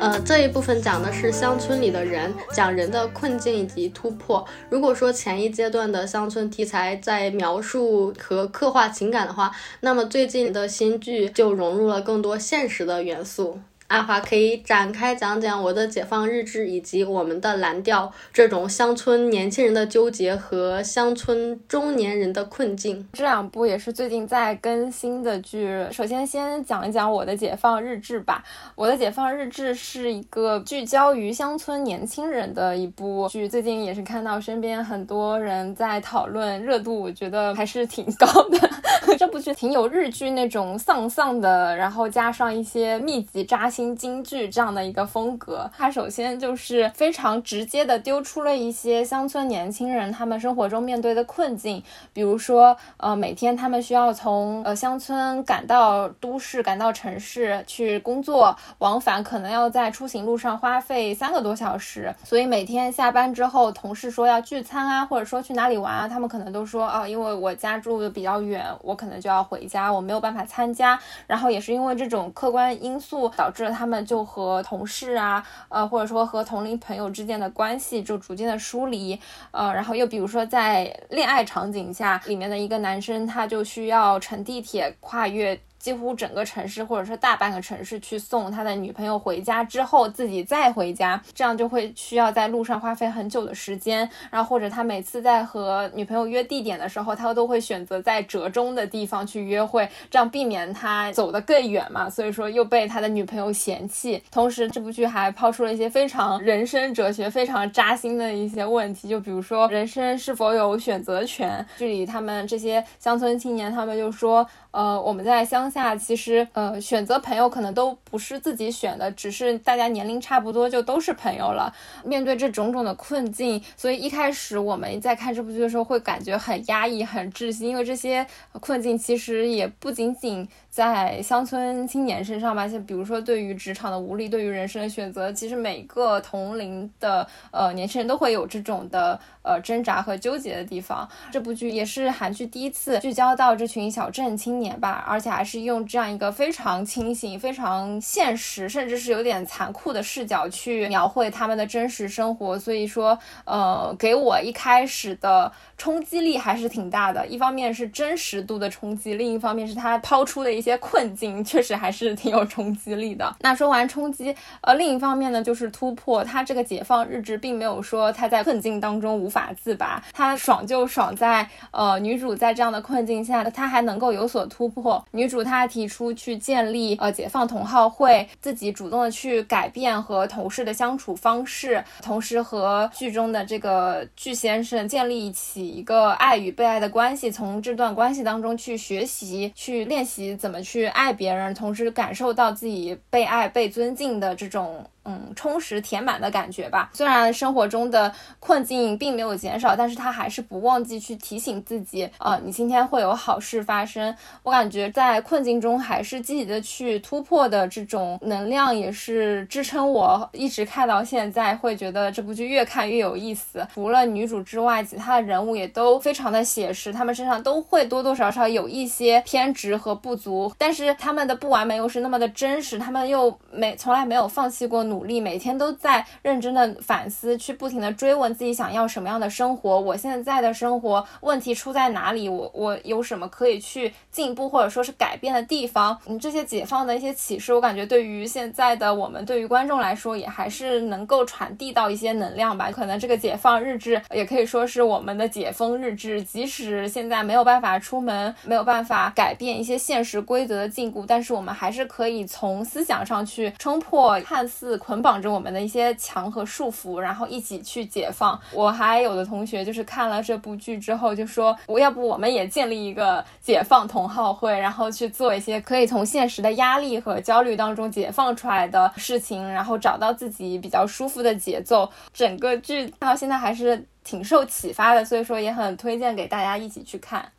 [0.00, 4.44] 呃，这一部分讲的是乡村里的人，讲人的困境以及突破。
[4.68, 9.50] 如果说前一阶段的乡村题材在描述和刻画情感的话，
[9.80, 13.60] 那么最近的新剧就融入了更多现实的元素。
[13.88, 23.06] 阿华可以展开讲讲我的解放日志以及我们的蓝调这种乡村年轻人的纠结和乡村中年人的困境。
[23.12, 25.86] 这两部也是最近在更新的剧。
[25.92, 28.42] 首先先讲一讲我的解放日志吧。
[28.74, 33.46] 我的解放日志是一个聚焦于乡村年轻人的一部剧。
[33.46, 38.70] 最近也是看到身边很多人在讨论，热度我觉得还是挺高的。
[39.18, 43.70] 这部剧挺有日剧那种丧丧的，然后加上一些密集扎。
[43.74, 51.82] 新京剧这样的一个风格，它首先就是非常直接的丢出了一些乡村年轻人他们生活中面对的困境，
[52.12, 70.96] 比如说，呃，每天他们需要从呃乡村赶到都市，赶到城市去工作，往返可能要在出行路上花费三个多小时，所以每天下班之后，同事说要聚餐啊，或者说去哪里玩啊，他们可能都说啊，因为我家住的比较远，我可能就要回家，我没有办法参加。
[71.26, 73.63] 然后也是因为这种客观因素导致。
[73.70, 79.18] 他们就和同事啊，呃，或者说和同龄朋友之间的关系就逐渐的疏离，
[79.50, 85.58] 呃，然后又比如说在恋爱场景下，里面的一个男生他就需要乘地铁跨越。
[85.84, 94.08] 几乎整个城市，或者是大半个城市去送他的女朋友回家之后，自己再回家，这样就会需要在路上花费很久的时间。
[94.30, 102.08] 然后或者他每次在和女朋友约地点的时候，他都会选择在折中的地方去约会，这样避免他走得更远嘛。
[102.08, 104.22] 所以说又被他的女朋友嫌弃。
[104.30, 111.62] 同时，这部剧还抛出了一些非常人生哲学、非常扎心的一些问题，就比如说人生是否有选择权。
[111.76, 114.48] 剧里他们这些乡村青年，他们就说。
[114.70, 121.74] 呃，我们在乡下，其实呃，选择朋友可能都不是自己选的，只是大家年龄差不多就都是朋友了。
[122.04, 128.24] 面对这种种的困境，所以一开始我们在看这部剧的时候会感觉很压抑、很窒息，因为这些
[128.60, 130.48] 困境其实也不仅仅。
[130.74, 141.08] 在乡村青年身上吧，像比如说对于职场的无力，对于人生的选择，其实每个同龄的呃年轻人都会有这种的呃挣扎和纠结的地方。
[141.30, 152.58] 这部剧也是韩剧第一次聚焦到这群小镇青年吧，而且还是用这样一个非常清醒、非常现实，甚至是有点残酷的视角去描绘他们的真实生活。
[152.58, 157.24] 所以说，呃，给我一开始的冲击力还是挺大的。
[157.28, 163.36] 一方面是真实度的冲击，另一方面是他抛出的一些困境，确实还是挺有冲击力的。
[163.40, 166.24] 那说完冲击，呃，另一方面呢，就是突破。
[166.24, 175.04] 他这个解放日志并没有说他在困境当中无法自拔，他爽就爽在，呃，女主在这样的困境下，他还能够有所突破。
[175.10, 194.86] 女主她提出去建立呃解放同好会，自己主动的去改变和同事的相处方式，同时和剧中的这个巨先生建立起一个爱与被爱的关系，从这段关系当中去学习、去练习怎么么去爱别人，同时感受到自己被爱、被尊敬的这种。
[195.06, 196.88] 嗯，充实填满的感觉吧。
[196.94, 204.16] 虽然生活中的困境并没有减少，但是他还是不忘记去提醒自己，呃，你今天会有好事发生。
[204.42, 213.68] 我感觉在困境中还是积极的去突破的这种能量，也是支撑我一直看到现在，会觉得这部剧越看越有意思。
[213.74, 225.04] 除了女主之外，其他的人物也都非常的写实，他们身上都会多多少少有一些偏执和不足，但是他们的不完美又是那么的真实，他们又没从来没有放弃过努。
[225.04, 229.78] 力每天都在认真的反思，去不停的追问自己想要什么样的生活。
[229.78, 232.26] 我现在的生活问题出在哪里？
[232.26, 235.94] 我我有什么可以去进步或者说是改变的地方？
[236.06, 242.70] 嗯，这些解放的一些启示，我感觉对于现在的我们，对于观众来说，也还是能够传递到一些能量吧。
[242.72, 246.22] 可能这个解放日志也可以说是我们的解封日志。
[246.22, 254.76] 即使现在没有办法出门，没有办法改变一些现实规规则的禁锢，但是我们还是可以从思想上去冲破看似。
[254.78, 258.38] 捆绑着我们的一些墙和束缚，然后一起去解放。
[258.52, 271.88] 我还有的同学就是看了这部剧之后就说，我要不我们也建立一个解放同好会，然后去做一些可以从现实的压力和焦虑当中解放出来的事情，然后找到自己比较舒服的节奏。
[272.12, 277.30] 整个剧到现在还是挺受启发的，所以说也很推荐给大家一起去看。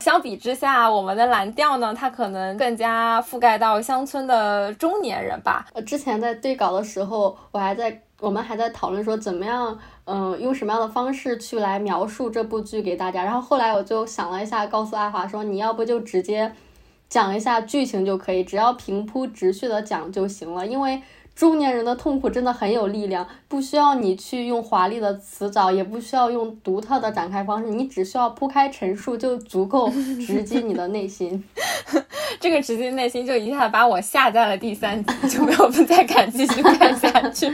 [0.00, 5.66] 相比之下，我们的蓝调呢，它可能更加覆盖到乡村的中年人吧。
[5.72, 13.24] 呃，之前在对稿的时候，我还在我们还在讨论说怎么样，嗯，用什么样的方式去来描述这部剧给大家。
[13.24, 16.52] 然后后来我就想了一下，告诉阿华说，你要不就直接
[17.08, 21.02] 讲一下剧情就可以，只要平铺直叙的讲就行了，因为。
[21.34, 29.90] 中年人的痛苦真的很有力量，不需要你去用华丽的词藻，也不需要用独特的展开方式，你只需要铺开陈述就足够
[30.24, 31.42] 直击你的内心。
[32.40, 37.52] 这个直击内心就一下把我吓在了第三集，就没有再敢继续看下去。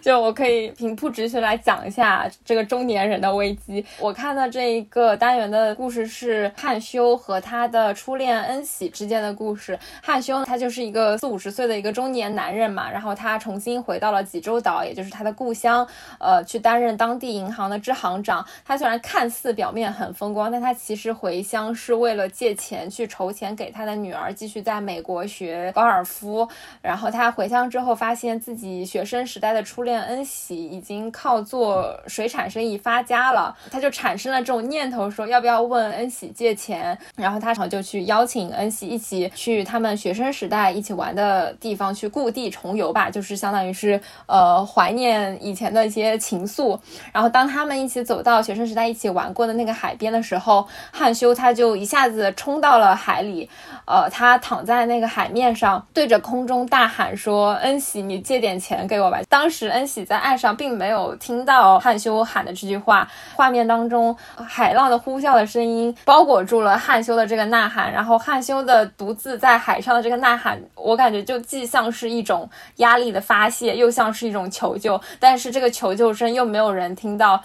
[0.00, 3.84] 就我可以平铺直叙来讲一下这个中年人的危机。
[3.98, 9.78] 我看的这一个单元的故事是汉修和他的初恋恩喜之间的故事。
[10.02, 13.03] 汉修他就是一个四五十岁的一个中年男人嘛，然后。
[13.04, 15.86] 然后他重新回到了济州岛，也就是他的故乡，
[16.18, 18.42] 呃，去担任当地银行的支行长。
[18.64, 26.48] 他虽然看似表面很风光，但他其实回乡是为了借钱去筹钱给他的女儿继续在美国学高尔夫。
[26.80, 36.98] 然后他回乡之后，发现自己学生时代的初恋恩喜已经靠做水产生意发家了，他就产生了这种念头，说要不要问恩喜借钱。
[37.16, 42.93] 然后他就去邀请恩喜一起去他们学生时代一起玩的地方去故地重游。
[42.94, 46.78] 吧，就是相当于是呃怀念以前的一些情愫。
[47.12, 53.50] 然后当他们一起走到学生时代一起玩过的那个海边的时候，汉修他就一下子冲到了海里。
[53.86, 63.06] 呃，他躺在那个海面上，对着空中大喊说：“恩喜，你借点钱给我吧。”当时恩喜在岸上并没有听到汉修喊的这句话。
[63.34, 67.92] 画面当中，海浪的呼啸的声音包裹住了汉修的这个呐喊。
[67.92, 72.48] 然后汉修的独自在海上的这个呐喊，我感觉就既像是一种。
[72.84, 77.42] 压力的发泄又像是一种求救，但是这个求救声又没有人听到，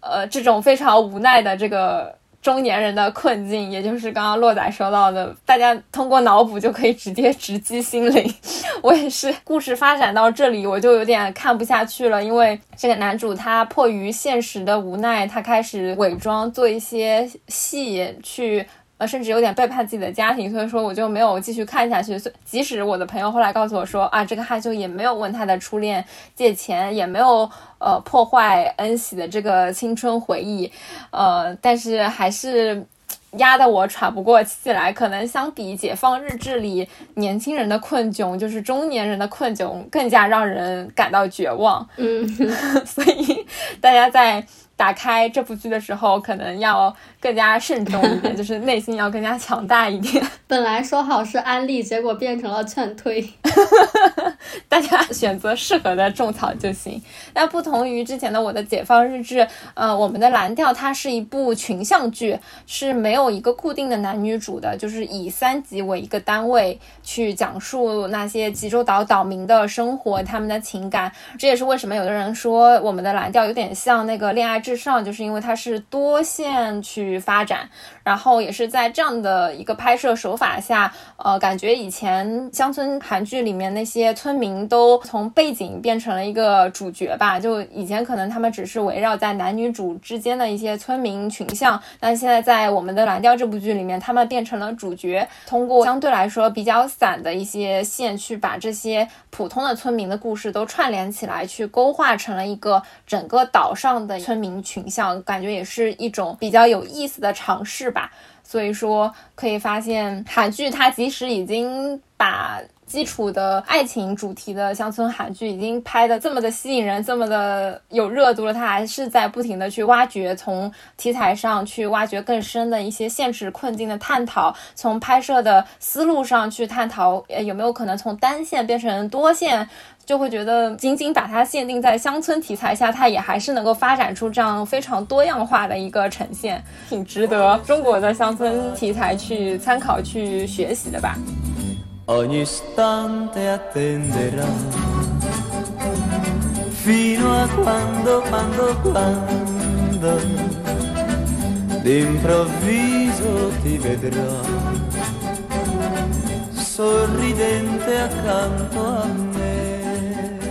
[0.00, 8.34] 呃，这种非常无奈的这个中年人的困境，也就是刚刚洛仔说到的，大家通过脑补就可以直接直击心灵。
[8.82, 18.64] 我也是，故事发展到这里，我就有点看不下去了，因为这个男主他迫于现实的无奈，他开始伪装做一些戏去。
[18.98, 22.18] 呃，甚至有点背叛自己的家庭，所以说我就没有继续看下去。
[22.18, 26.02] 所即使我的朋友后来告诉我说，啊，这个害羞也没有问他的初恋
[26.34, 30.72] 借钱，也没有呃破坏恩喜的这个青春回忆，
[31.10, 32.86] 呃，但是还是
[33.32, 34.90] 压得我喘不过气来。
[34.90, 41.86] 可能相比《解放日志》里年轻人的困窘，就是中年人的困窘更加让人感到绝望。
[41.96, 42.26] 嗯，
[42.86, 43.44] 所以
[43.80, 44.46] 大家在。
[44.78, 46.94] 打开这部剧的时候，可能要
[47.26, 50.24] 更加慎重一点， 就是内心要更加强大一点。
[50.46, 53.28] 本来说好是安利，结果变成了劝退。
[54.68, 57.02] 大家选择适合的种草就行。
[57.34, 59.40] 那不同于之前的《我的解放日志》，
[59.74, 71.10] 呃，我们的蓝调它是一部群像剧，是没有一个固定的男女主的，就是以三集为一个单位去讲述那些济州岛岛民的生活、他们的情感。
[71.36, 77.68] 这也是为什么有的人说我们的蓝调有点像那个《恋爱至上》，就是因为它是多线去发展。
[78.04, 87.40] 然后也是在这样的一个拍摄手法下，呃，感觉以前乡村韩剧里面那些村民都从背景变成了一个主角吧。
[87.40, 107.86] 就以前可能他们只是围绕在男女主之间的一些村民群像，但现在在我们的《蓝调》这部剧里面，他们变成了主角，通过相对来说比较散的一些线去把这些普通的村民的故事都串联起来，去勾画成了一个整个岛上的村民群像，感觉也是一种比较有意的尝试。
[107.90, 108.10] 吧，
[108.42, 129.68] 所以说可以发现，韩剧它即使已经把基础的爱情主题的乡村韩剧已经拍的这么的吸引人，这么的有热度了，它还是在不停的去挖掘，从题材上去挖掘更深的一些现实困境的探讨，从拍摄的思路上去探讨，呃，有没有可能从单线变成多线。
[130.06, 141.18] 就会觉得，仅仅把它限定在乡村题材下，它也还是能够发展出这样非常多样化的一个呈现，挺值得中国的乡村题材去参考、去学习的吧。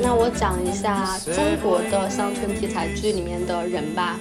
[0.07, 4.19] 那我讲一下中国的乡村题材剧里面的人吧。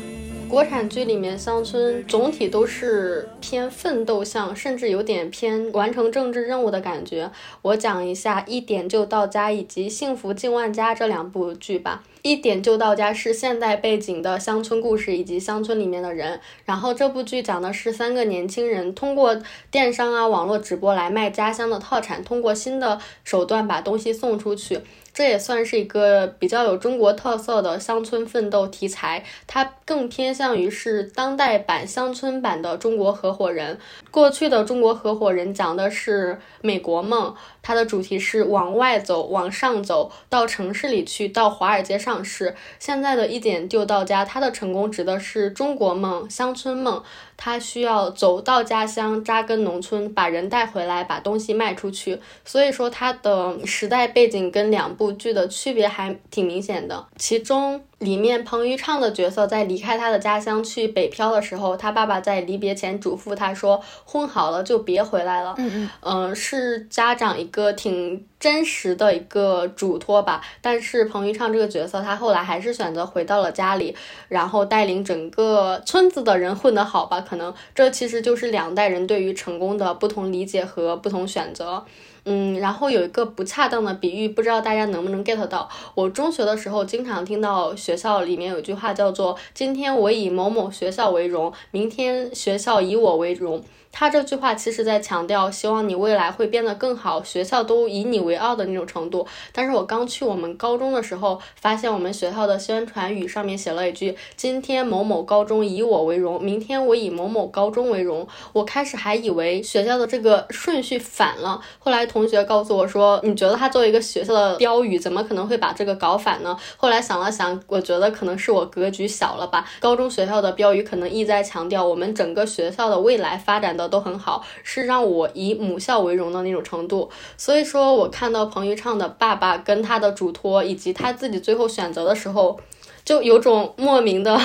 [0.48, 7.30] 国产剧里面乡村总体都是偏奋斗向，甚至有点偏完成政治任务的感觉。
[7.60, 12.02] 我讲一下《一点就到家》以及《幸福进万家》这两部剧吧。
[12.24, 16.40] 《一点就到家》是现代背景的乡村故事以及乡村里面的人。
[16.64, 19.36] 然后这部剧讲的是三个年轻人通过
[19.70, 24.80] 电商啊、网络直播来卖家乡的特产，通过新的手段把东西送出去。
[25.12, 33.78] 这也算是一个比较有中国特色的乡村奋斗题材，它更偏向于是当代版乡村版的中国合伙人。
[34.10, 37.32] 过去的中国合伙人讲的是美国梦，
[37.64, 42.54] 它的主题是往外走、往上走到城市里去，到华尔街上市。
[42.78, 47.02] 现在的一点就到家，它的成功指的是中国梦、乡村梦。
[47.36, 52.20] 他需要走到家乡扎根农村，把人带回来，把东西卖出去。
[52.44, 57.06] 所以说，他的时代背景跟两部剧的区别还挺明显的。
[57.16, 68.26] 其中里面彭昱畅的角色在离开他的家乡去北漂的时候，他爸爸在离别前嘱咐他说：“混好了就别回来了。”嗯嗯，是家长一个挺。
[68.44, 73.96] 真实的一个嘱托吧，但是彭昱畅这个角色，他后来还是选择回到了家里，
[74.28, 77.22] 然后带领整个村子的人混得好吧。
[77.24, 81.84] 可能这其实就是两代人对于成功的不同理解和不同选择。
[82.26, 85.68] 嗯，然后有一个不恰当的比喻，不知道大家能不能 get 到。
[85.94, 93.62] 我中学的时候经常听到学校里面有句话叫做：“今天我以某某学校为荣，明天学校以我为荣。”
[93.96, 99.24] 他这句话其实在强调，希望你未来会变得更好，学校都以你为傲的那种程度。
[99.52, 119.64] 但是我刚去我们高中的时候，发现我们学校的宣传语上面写了一句：“今天某某高中以我为荣，明天我以某某高中为荣。”我开始还以为学校的这个顺序反了，后来同学告诉我说：“你觉得他作为一个学校的标语，怎么可能会把这个搞反呢？”后来想了想，我觉得可能是我格局小了吧。
[119.78, 123.83] 高中学校的标语可能意在强调我们整个学校的未来发展的。
[123.88, 127.10] 都很好，是让我以母校为荣的那种程度。
[127.36, 132.58] 所以说我看到彭昱畅的爸爸跟他的嘱托，以及他自己最后选择的时候，
[133.04, 134.40] 就有种莫名的，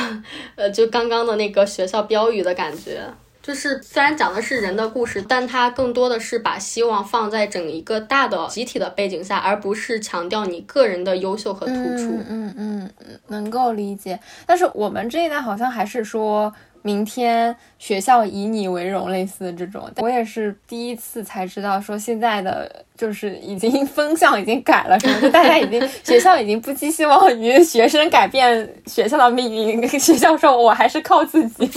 [0.55, 3.01] 呃，就刚刚的那个学校标语的感觉。
[3.41, 12.19] 就是虽然讲的是人的故事，但他更多的是把希望放在整一个大的集体的背景下，而不是强调你个人的优秀和突出。
[12.27, 12.91] 嗯嗯嗯，
[13.29, 14.19] 能够理解。
[14.45, 16.53] 但是我们这一代好像还是说。
[16.81, 25.19] 明天学校以你为荣，类似的这种，我也是第一次才知道，说现在的就是已经风向已经改了，什么？
[25.19, 31.69] 就大家已经学校已经不寄希望于学生改变学校的命运，学校说我还是靠自己，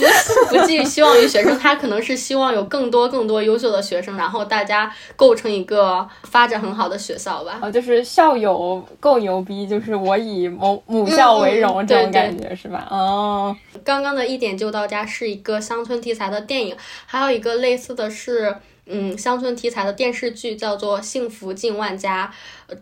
[0.49, 7.59] 不寄希望于学生，他可能是希望有更多更多优秀的学生，然后大家构成一个发展很好的学校吧。
[7.61, 12.87] 哦，就是校友够牛逼，就是我以某母校为荣这种感觉是吧？
[12.89, 14.87] 哦，刚刚的一点就到。
[14.93, 16.75] 家》是一个乡村题材的电影，
[17.05, 18.55] 还有一个类似的是。
[18.85, 22.29] 嗯，乡村题材的电视剧叫做《幸福近万家》，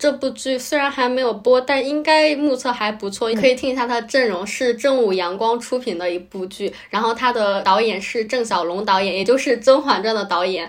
[0.00, 3.32] 这部剧虽然还没有播，但应该目测还不错。
[3.34, 10.68] 可以听一下它的阵容，是正午阳光出品的一部剧，然后它的导演是郑晓龙导演，也就是《甄嬛传》的导演。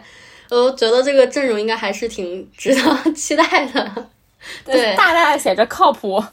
[0.52, 4.08] 我觉得这个阵容应该还是挺值得 期待的。
[4.64, 6.24] 对，大大的写着靠谱。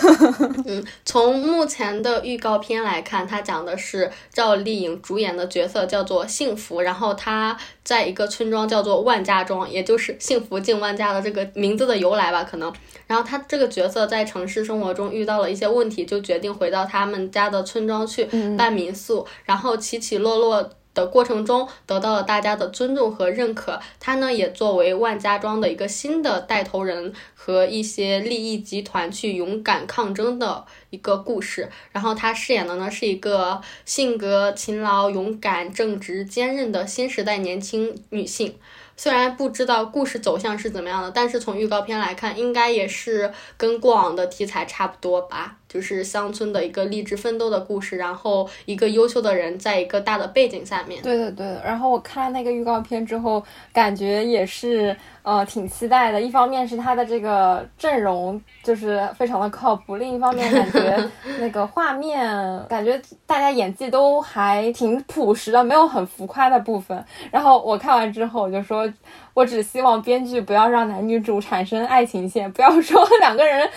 [0.66, 12.72] 嗯，从目前的预告片来看，它讲的是赵丽颖主演的角色叫做幸福，然后她在一个村庄叫做万家庄，也就是幸福进万家的这个名字的由来吧，可能。
[13.06, 18.24] 然后她这个角色在城市生活中遇到了一些问题，就决定回到他们家的村庄去
[18.56, 20.70] 办民宿，然后起起落落。
[21.00, 31.70] 的过程中得到了大家的尊重和认可，他呢也作为万家庄的一个新的带头人和一些利益集团去勇敢抗争的一个故事。
[31.92, 38.56] 然后他饰演的呢是一个性格勤劳、勇敢、正直、坚韧的新时代年轻女性。
[38.96, 45.56] 虽然不知道故事走向是怎么样的，但是从预告片来看，应该也是跟过往的题材差不多吧。
[45.72, 51.00] 就是乡村的一个励志奋斗的故事，然后一个优秀的人在一个大的背景下面。
[51.00, 51.62] 对对，对的。
[51.64, 53.40] 然后我看了那个预告片之后，
[53.72, 56.20] 感觉也是呃挺期待的。
[56.20, 62.20] 一方面是他的这个阵容就是非常的靠谱，另一方面感觉 那个画面
[62.68, 67.04] 感觉大家演技都还挺朴实的，没有很浮夸的部分。
[67.30, 68.92] 然后我看完之后我就说。
[69.34, 73.68] 我只希望编剧不要让男女主产生爱情线，不要说 两个人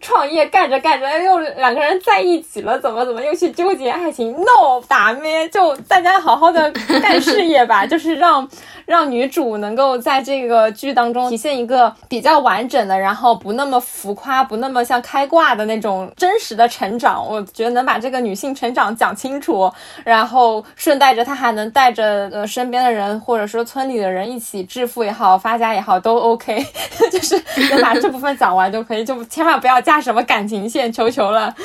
[0.00, 5.48] 创业干着干着又两个人在一起了，怎么怎么又去纠结爱情？No，打咩？
[5.50, 8.48] 就大家好好的干事业吧， 就是让
[8.86, 17.24] 让女主能够在这个剧当中体现一个比较完整的，然后不那么浮夸，不那么像开挂的那种真实的成长。
[17.28, 19.70] 我觉得能把这个女性成长讲清楚，
[20.02, 24.93] 然后顺带着她还能带着呃身边的人或者说村里的人一起致富。
[25.02, 26.64] 也好，发家也好，都 OK，
[27.10, 31.54] 就是能把这部分讲完就可以，就千万不要加什么感情线，求求了。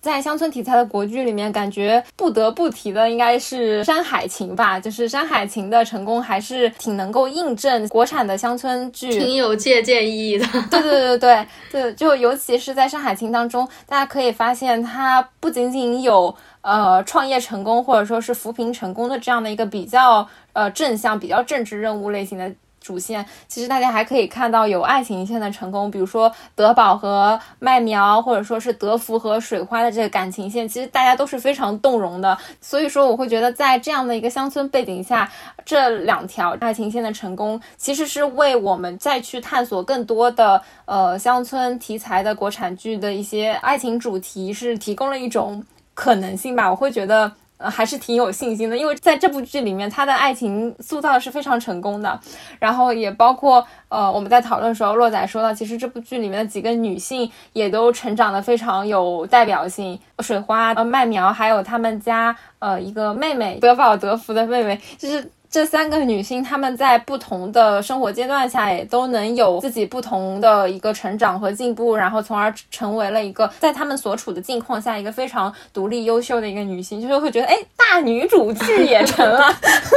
[0.00, 10.46] 在乡村题材的国剧里面，感觉不得不提的应该是《山海情》吧，就是《山海情》的成功还是挺能够印证国产的乡村剧，挺有借鉴意义的。
[10.70, 20.28] 对对对对对，就尤其是在《山海情》当中，大家可以发现它不仅仅有呃创业成功或者说是扶贫成功的这样的一个比较。
[20.52, 32.36] 呃，正向比较政治任务类型的主线，其实大家还可以看到有爱情线的成功，比如说德宝和麦苗，或者说是德福和水花的这个感情线，其实大家都是非常动容的。
[32.60, 35.30] 所以说，我会觉得在这样的一个乡村背景下，
[35.64, 45.64] 这两条爱情线的成功，其实是为我们再去探索更多的呃乡村题材的国产剧的一些爱情主题，是提供了一种
[46.00, 46.70] 可能性吧。
[46.70, 47.30] 我会觉得。
[47.62, 52.18] 呃，还是挺有信心的，因为在这部剧里面，他的爱情塑造是非常成功的。
[52.58, 65.30] 然后也包括，呃，我们在讨论的时候，洛仔说到，其实这部剧里面的几个女性也都成长的非常有代表性，水花、呃麦苗，还有他们家呃一个妹妹德宝德福的妹妹，就是。
[65.50, 79.52] 这三个女性，她们在不同的生活阶段下，也都能有自己不同的一个成长和进步，然后从而成为了一个在她们所处的境况下一个非常独立优秀的一个女性，就是会觉得，哎，大女主剧也成了，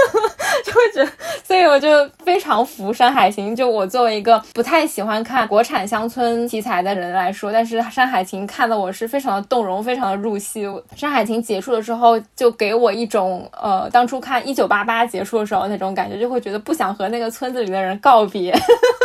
[0.65, 1.11] 就会觉得，
[1.53, 1.87] 所以我就
[2.25, 3.51] 非常服《山海情》。
[3.55, 10.65] 就我作为一个不太喜欢看国产乡村题材的人来说，但是《山海情》看的我是非常的动容，非常的入戏。
[10.95, 15.45] 《山海情》结束的时候，就给我一种，呃，当初看《一九八八》结束的。
[15.45, 18.51] 时候那种感觉，就会觉得不想和那个村子里的人告别，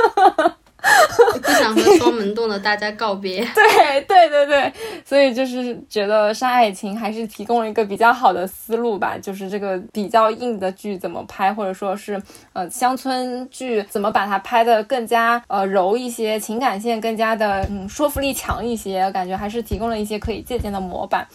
[1.42, 3.40] 不想和双门洞的大家告别。
[3.54, 4.72] 对对对对，
[5.04, 12.20] 所以就是觉得《山海情》还是提供了一个比较好的思路吧，就是这个比较硬的剧怎么拍，或者说是
[12.52, 21.26] 呃乡村剧怎么把它拍的更加呃柔一些，情感线更加的嗯说服力强一些，感觉还是提供了一些可以借鉴的模板。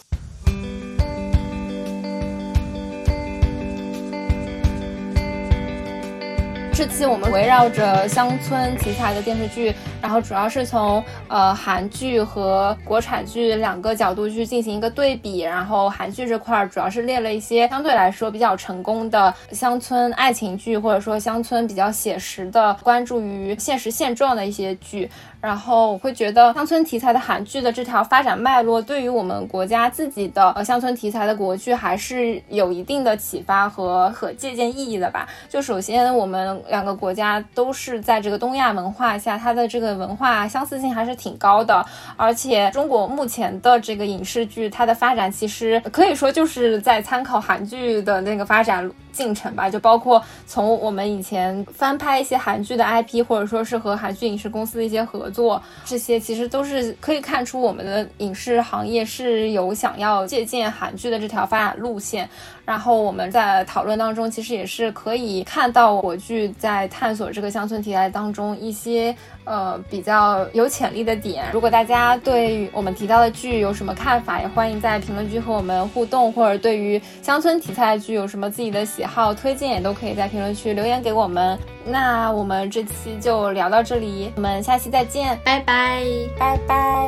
[6.76, 9.72] 这期我们围绕着乡村题材的电视剧，
[10.04, 15.40] 然后主要是从呃韩剧和国产剧两个角度去进行一个对比。
[15.40, 25.10] 然后韩剧这块主要是列了一些相对来说比较成功的乡村爱情剧，或者说乡村比较写实的、关注于现实现状的一些剧。
[25.40, 35.28] 然后我会觉得乡村题材的韩剧的这条发展脉络，对于我们国家自己的呃乡村题材的国剧还是有一定的启发和可借鉴意义的吧。
[35.46, 41.84] 就首先我们两个国家都是在这个东亚文化下，它的这个文化相似性还是挺高的。
[42.16, 48.90] 而且中国目前的这个影视剧，它的发展其实可以说就是在参考韩剧的那个发展。
[49.14, 62.28] 进程吧，就包括从我们以前翻拍一些韩剧的 IP，或者说是和韩剧影视公司的一些合作，这些其实都是可以看出我们的影视行业是有想要借鉴韩剧的这条发展路线。
[62.66, 71.44] 然后我们在讨论当中，其实也是可以看到国剧在探索这个乡村题材当中一些呃比较有潜力的点。
[71.52, 81.58] 如果大家对我们提到的剧有什么看法，也欢迎在评论区和我们互动，或者对于乡村题材的剧有什么自己的好，推荐也都可以在评论区留言给我们。
[81.84, 86.02] 那我们这期就聊到这里，我们下期再见，拜拜，
[86.38, 87.06] 拜拜。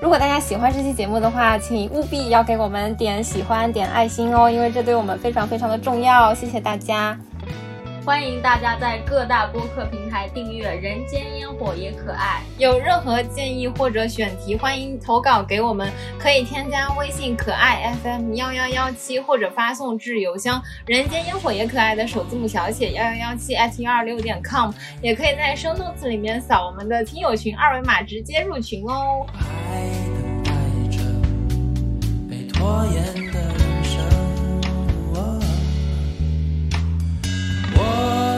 [0.00, 6.34] 如果大家喜欢这期节目的话，请务必要给我们点喜欢、点爱心哦，因为这对我们非常非常的重要。
[6.34, 7.18] 谢谢大家。
[8.04, 12.42] 欢迎大家在各大播客平台订阅《人间烟火也可爱》。
[12.60, 29.26] 有任何建议或者选题，欢迎投稿给我们，可以添加微信“可爱 FM 幺幺幺七”或者发送至邮箱“人间烟火也可爱”的首字母小写幺幺幺七 at 幺二六点 com，也可以在收 notes 里面扫我们的听友群二维码直接入群哦。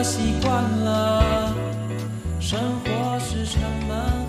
[0.02, 1.52] 习惯了，
[2.40, 4.25] 生活是成。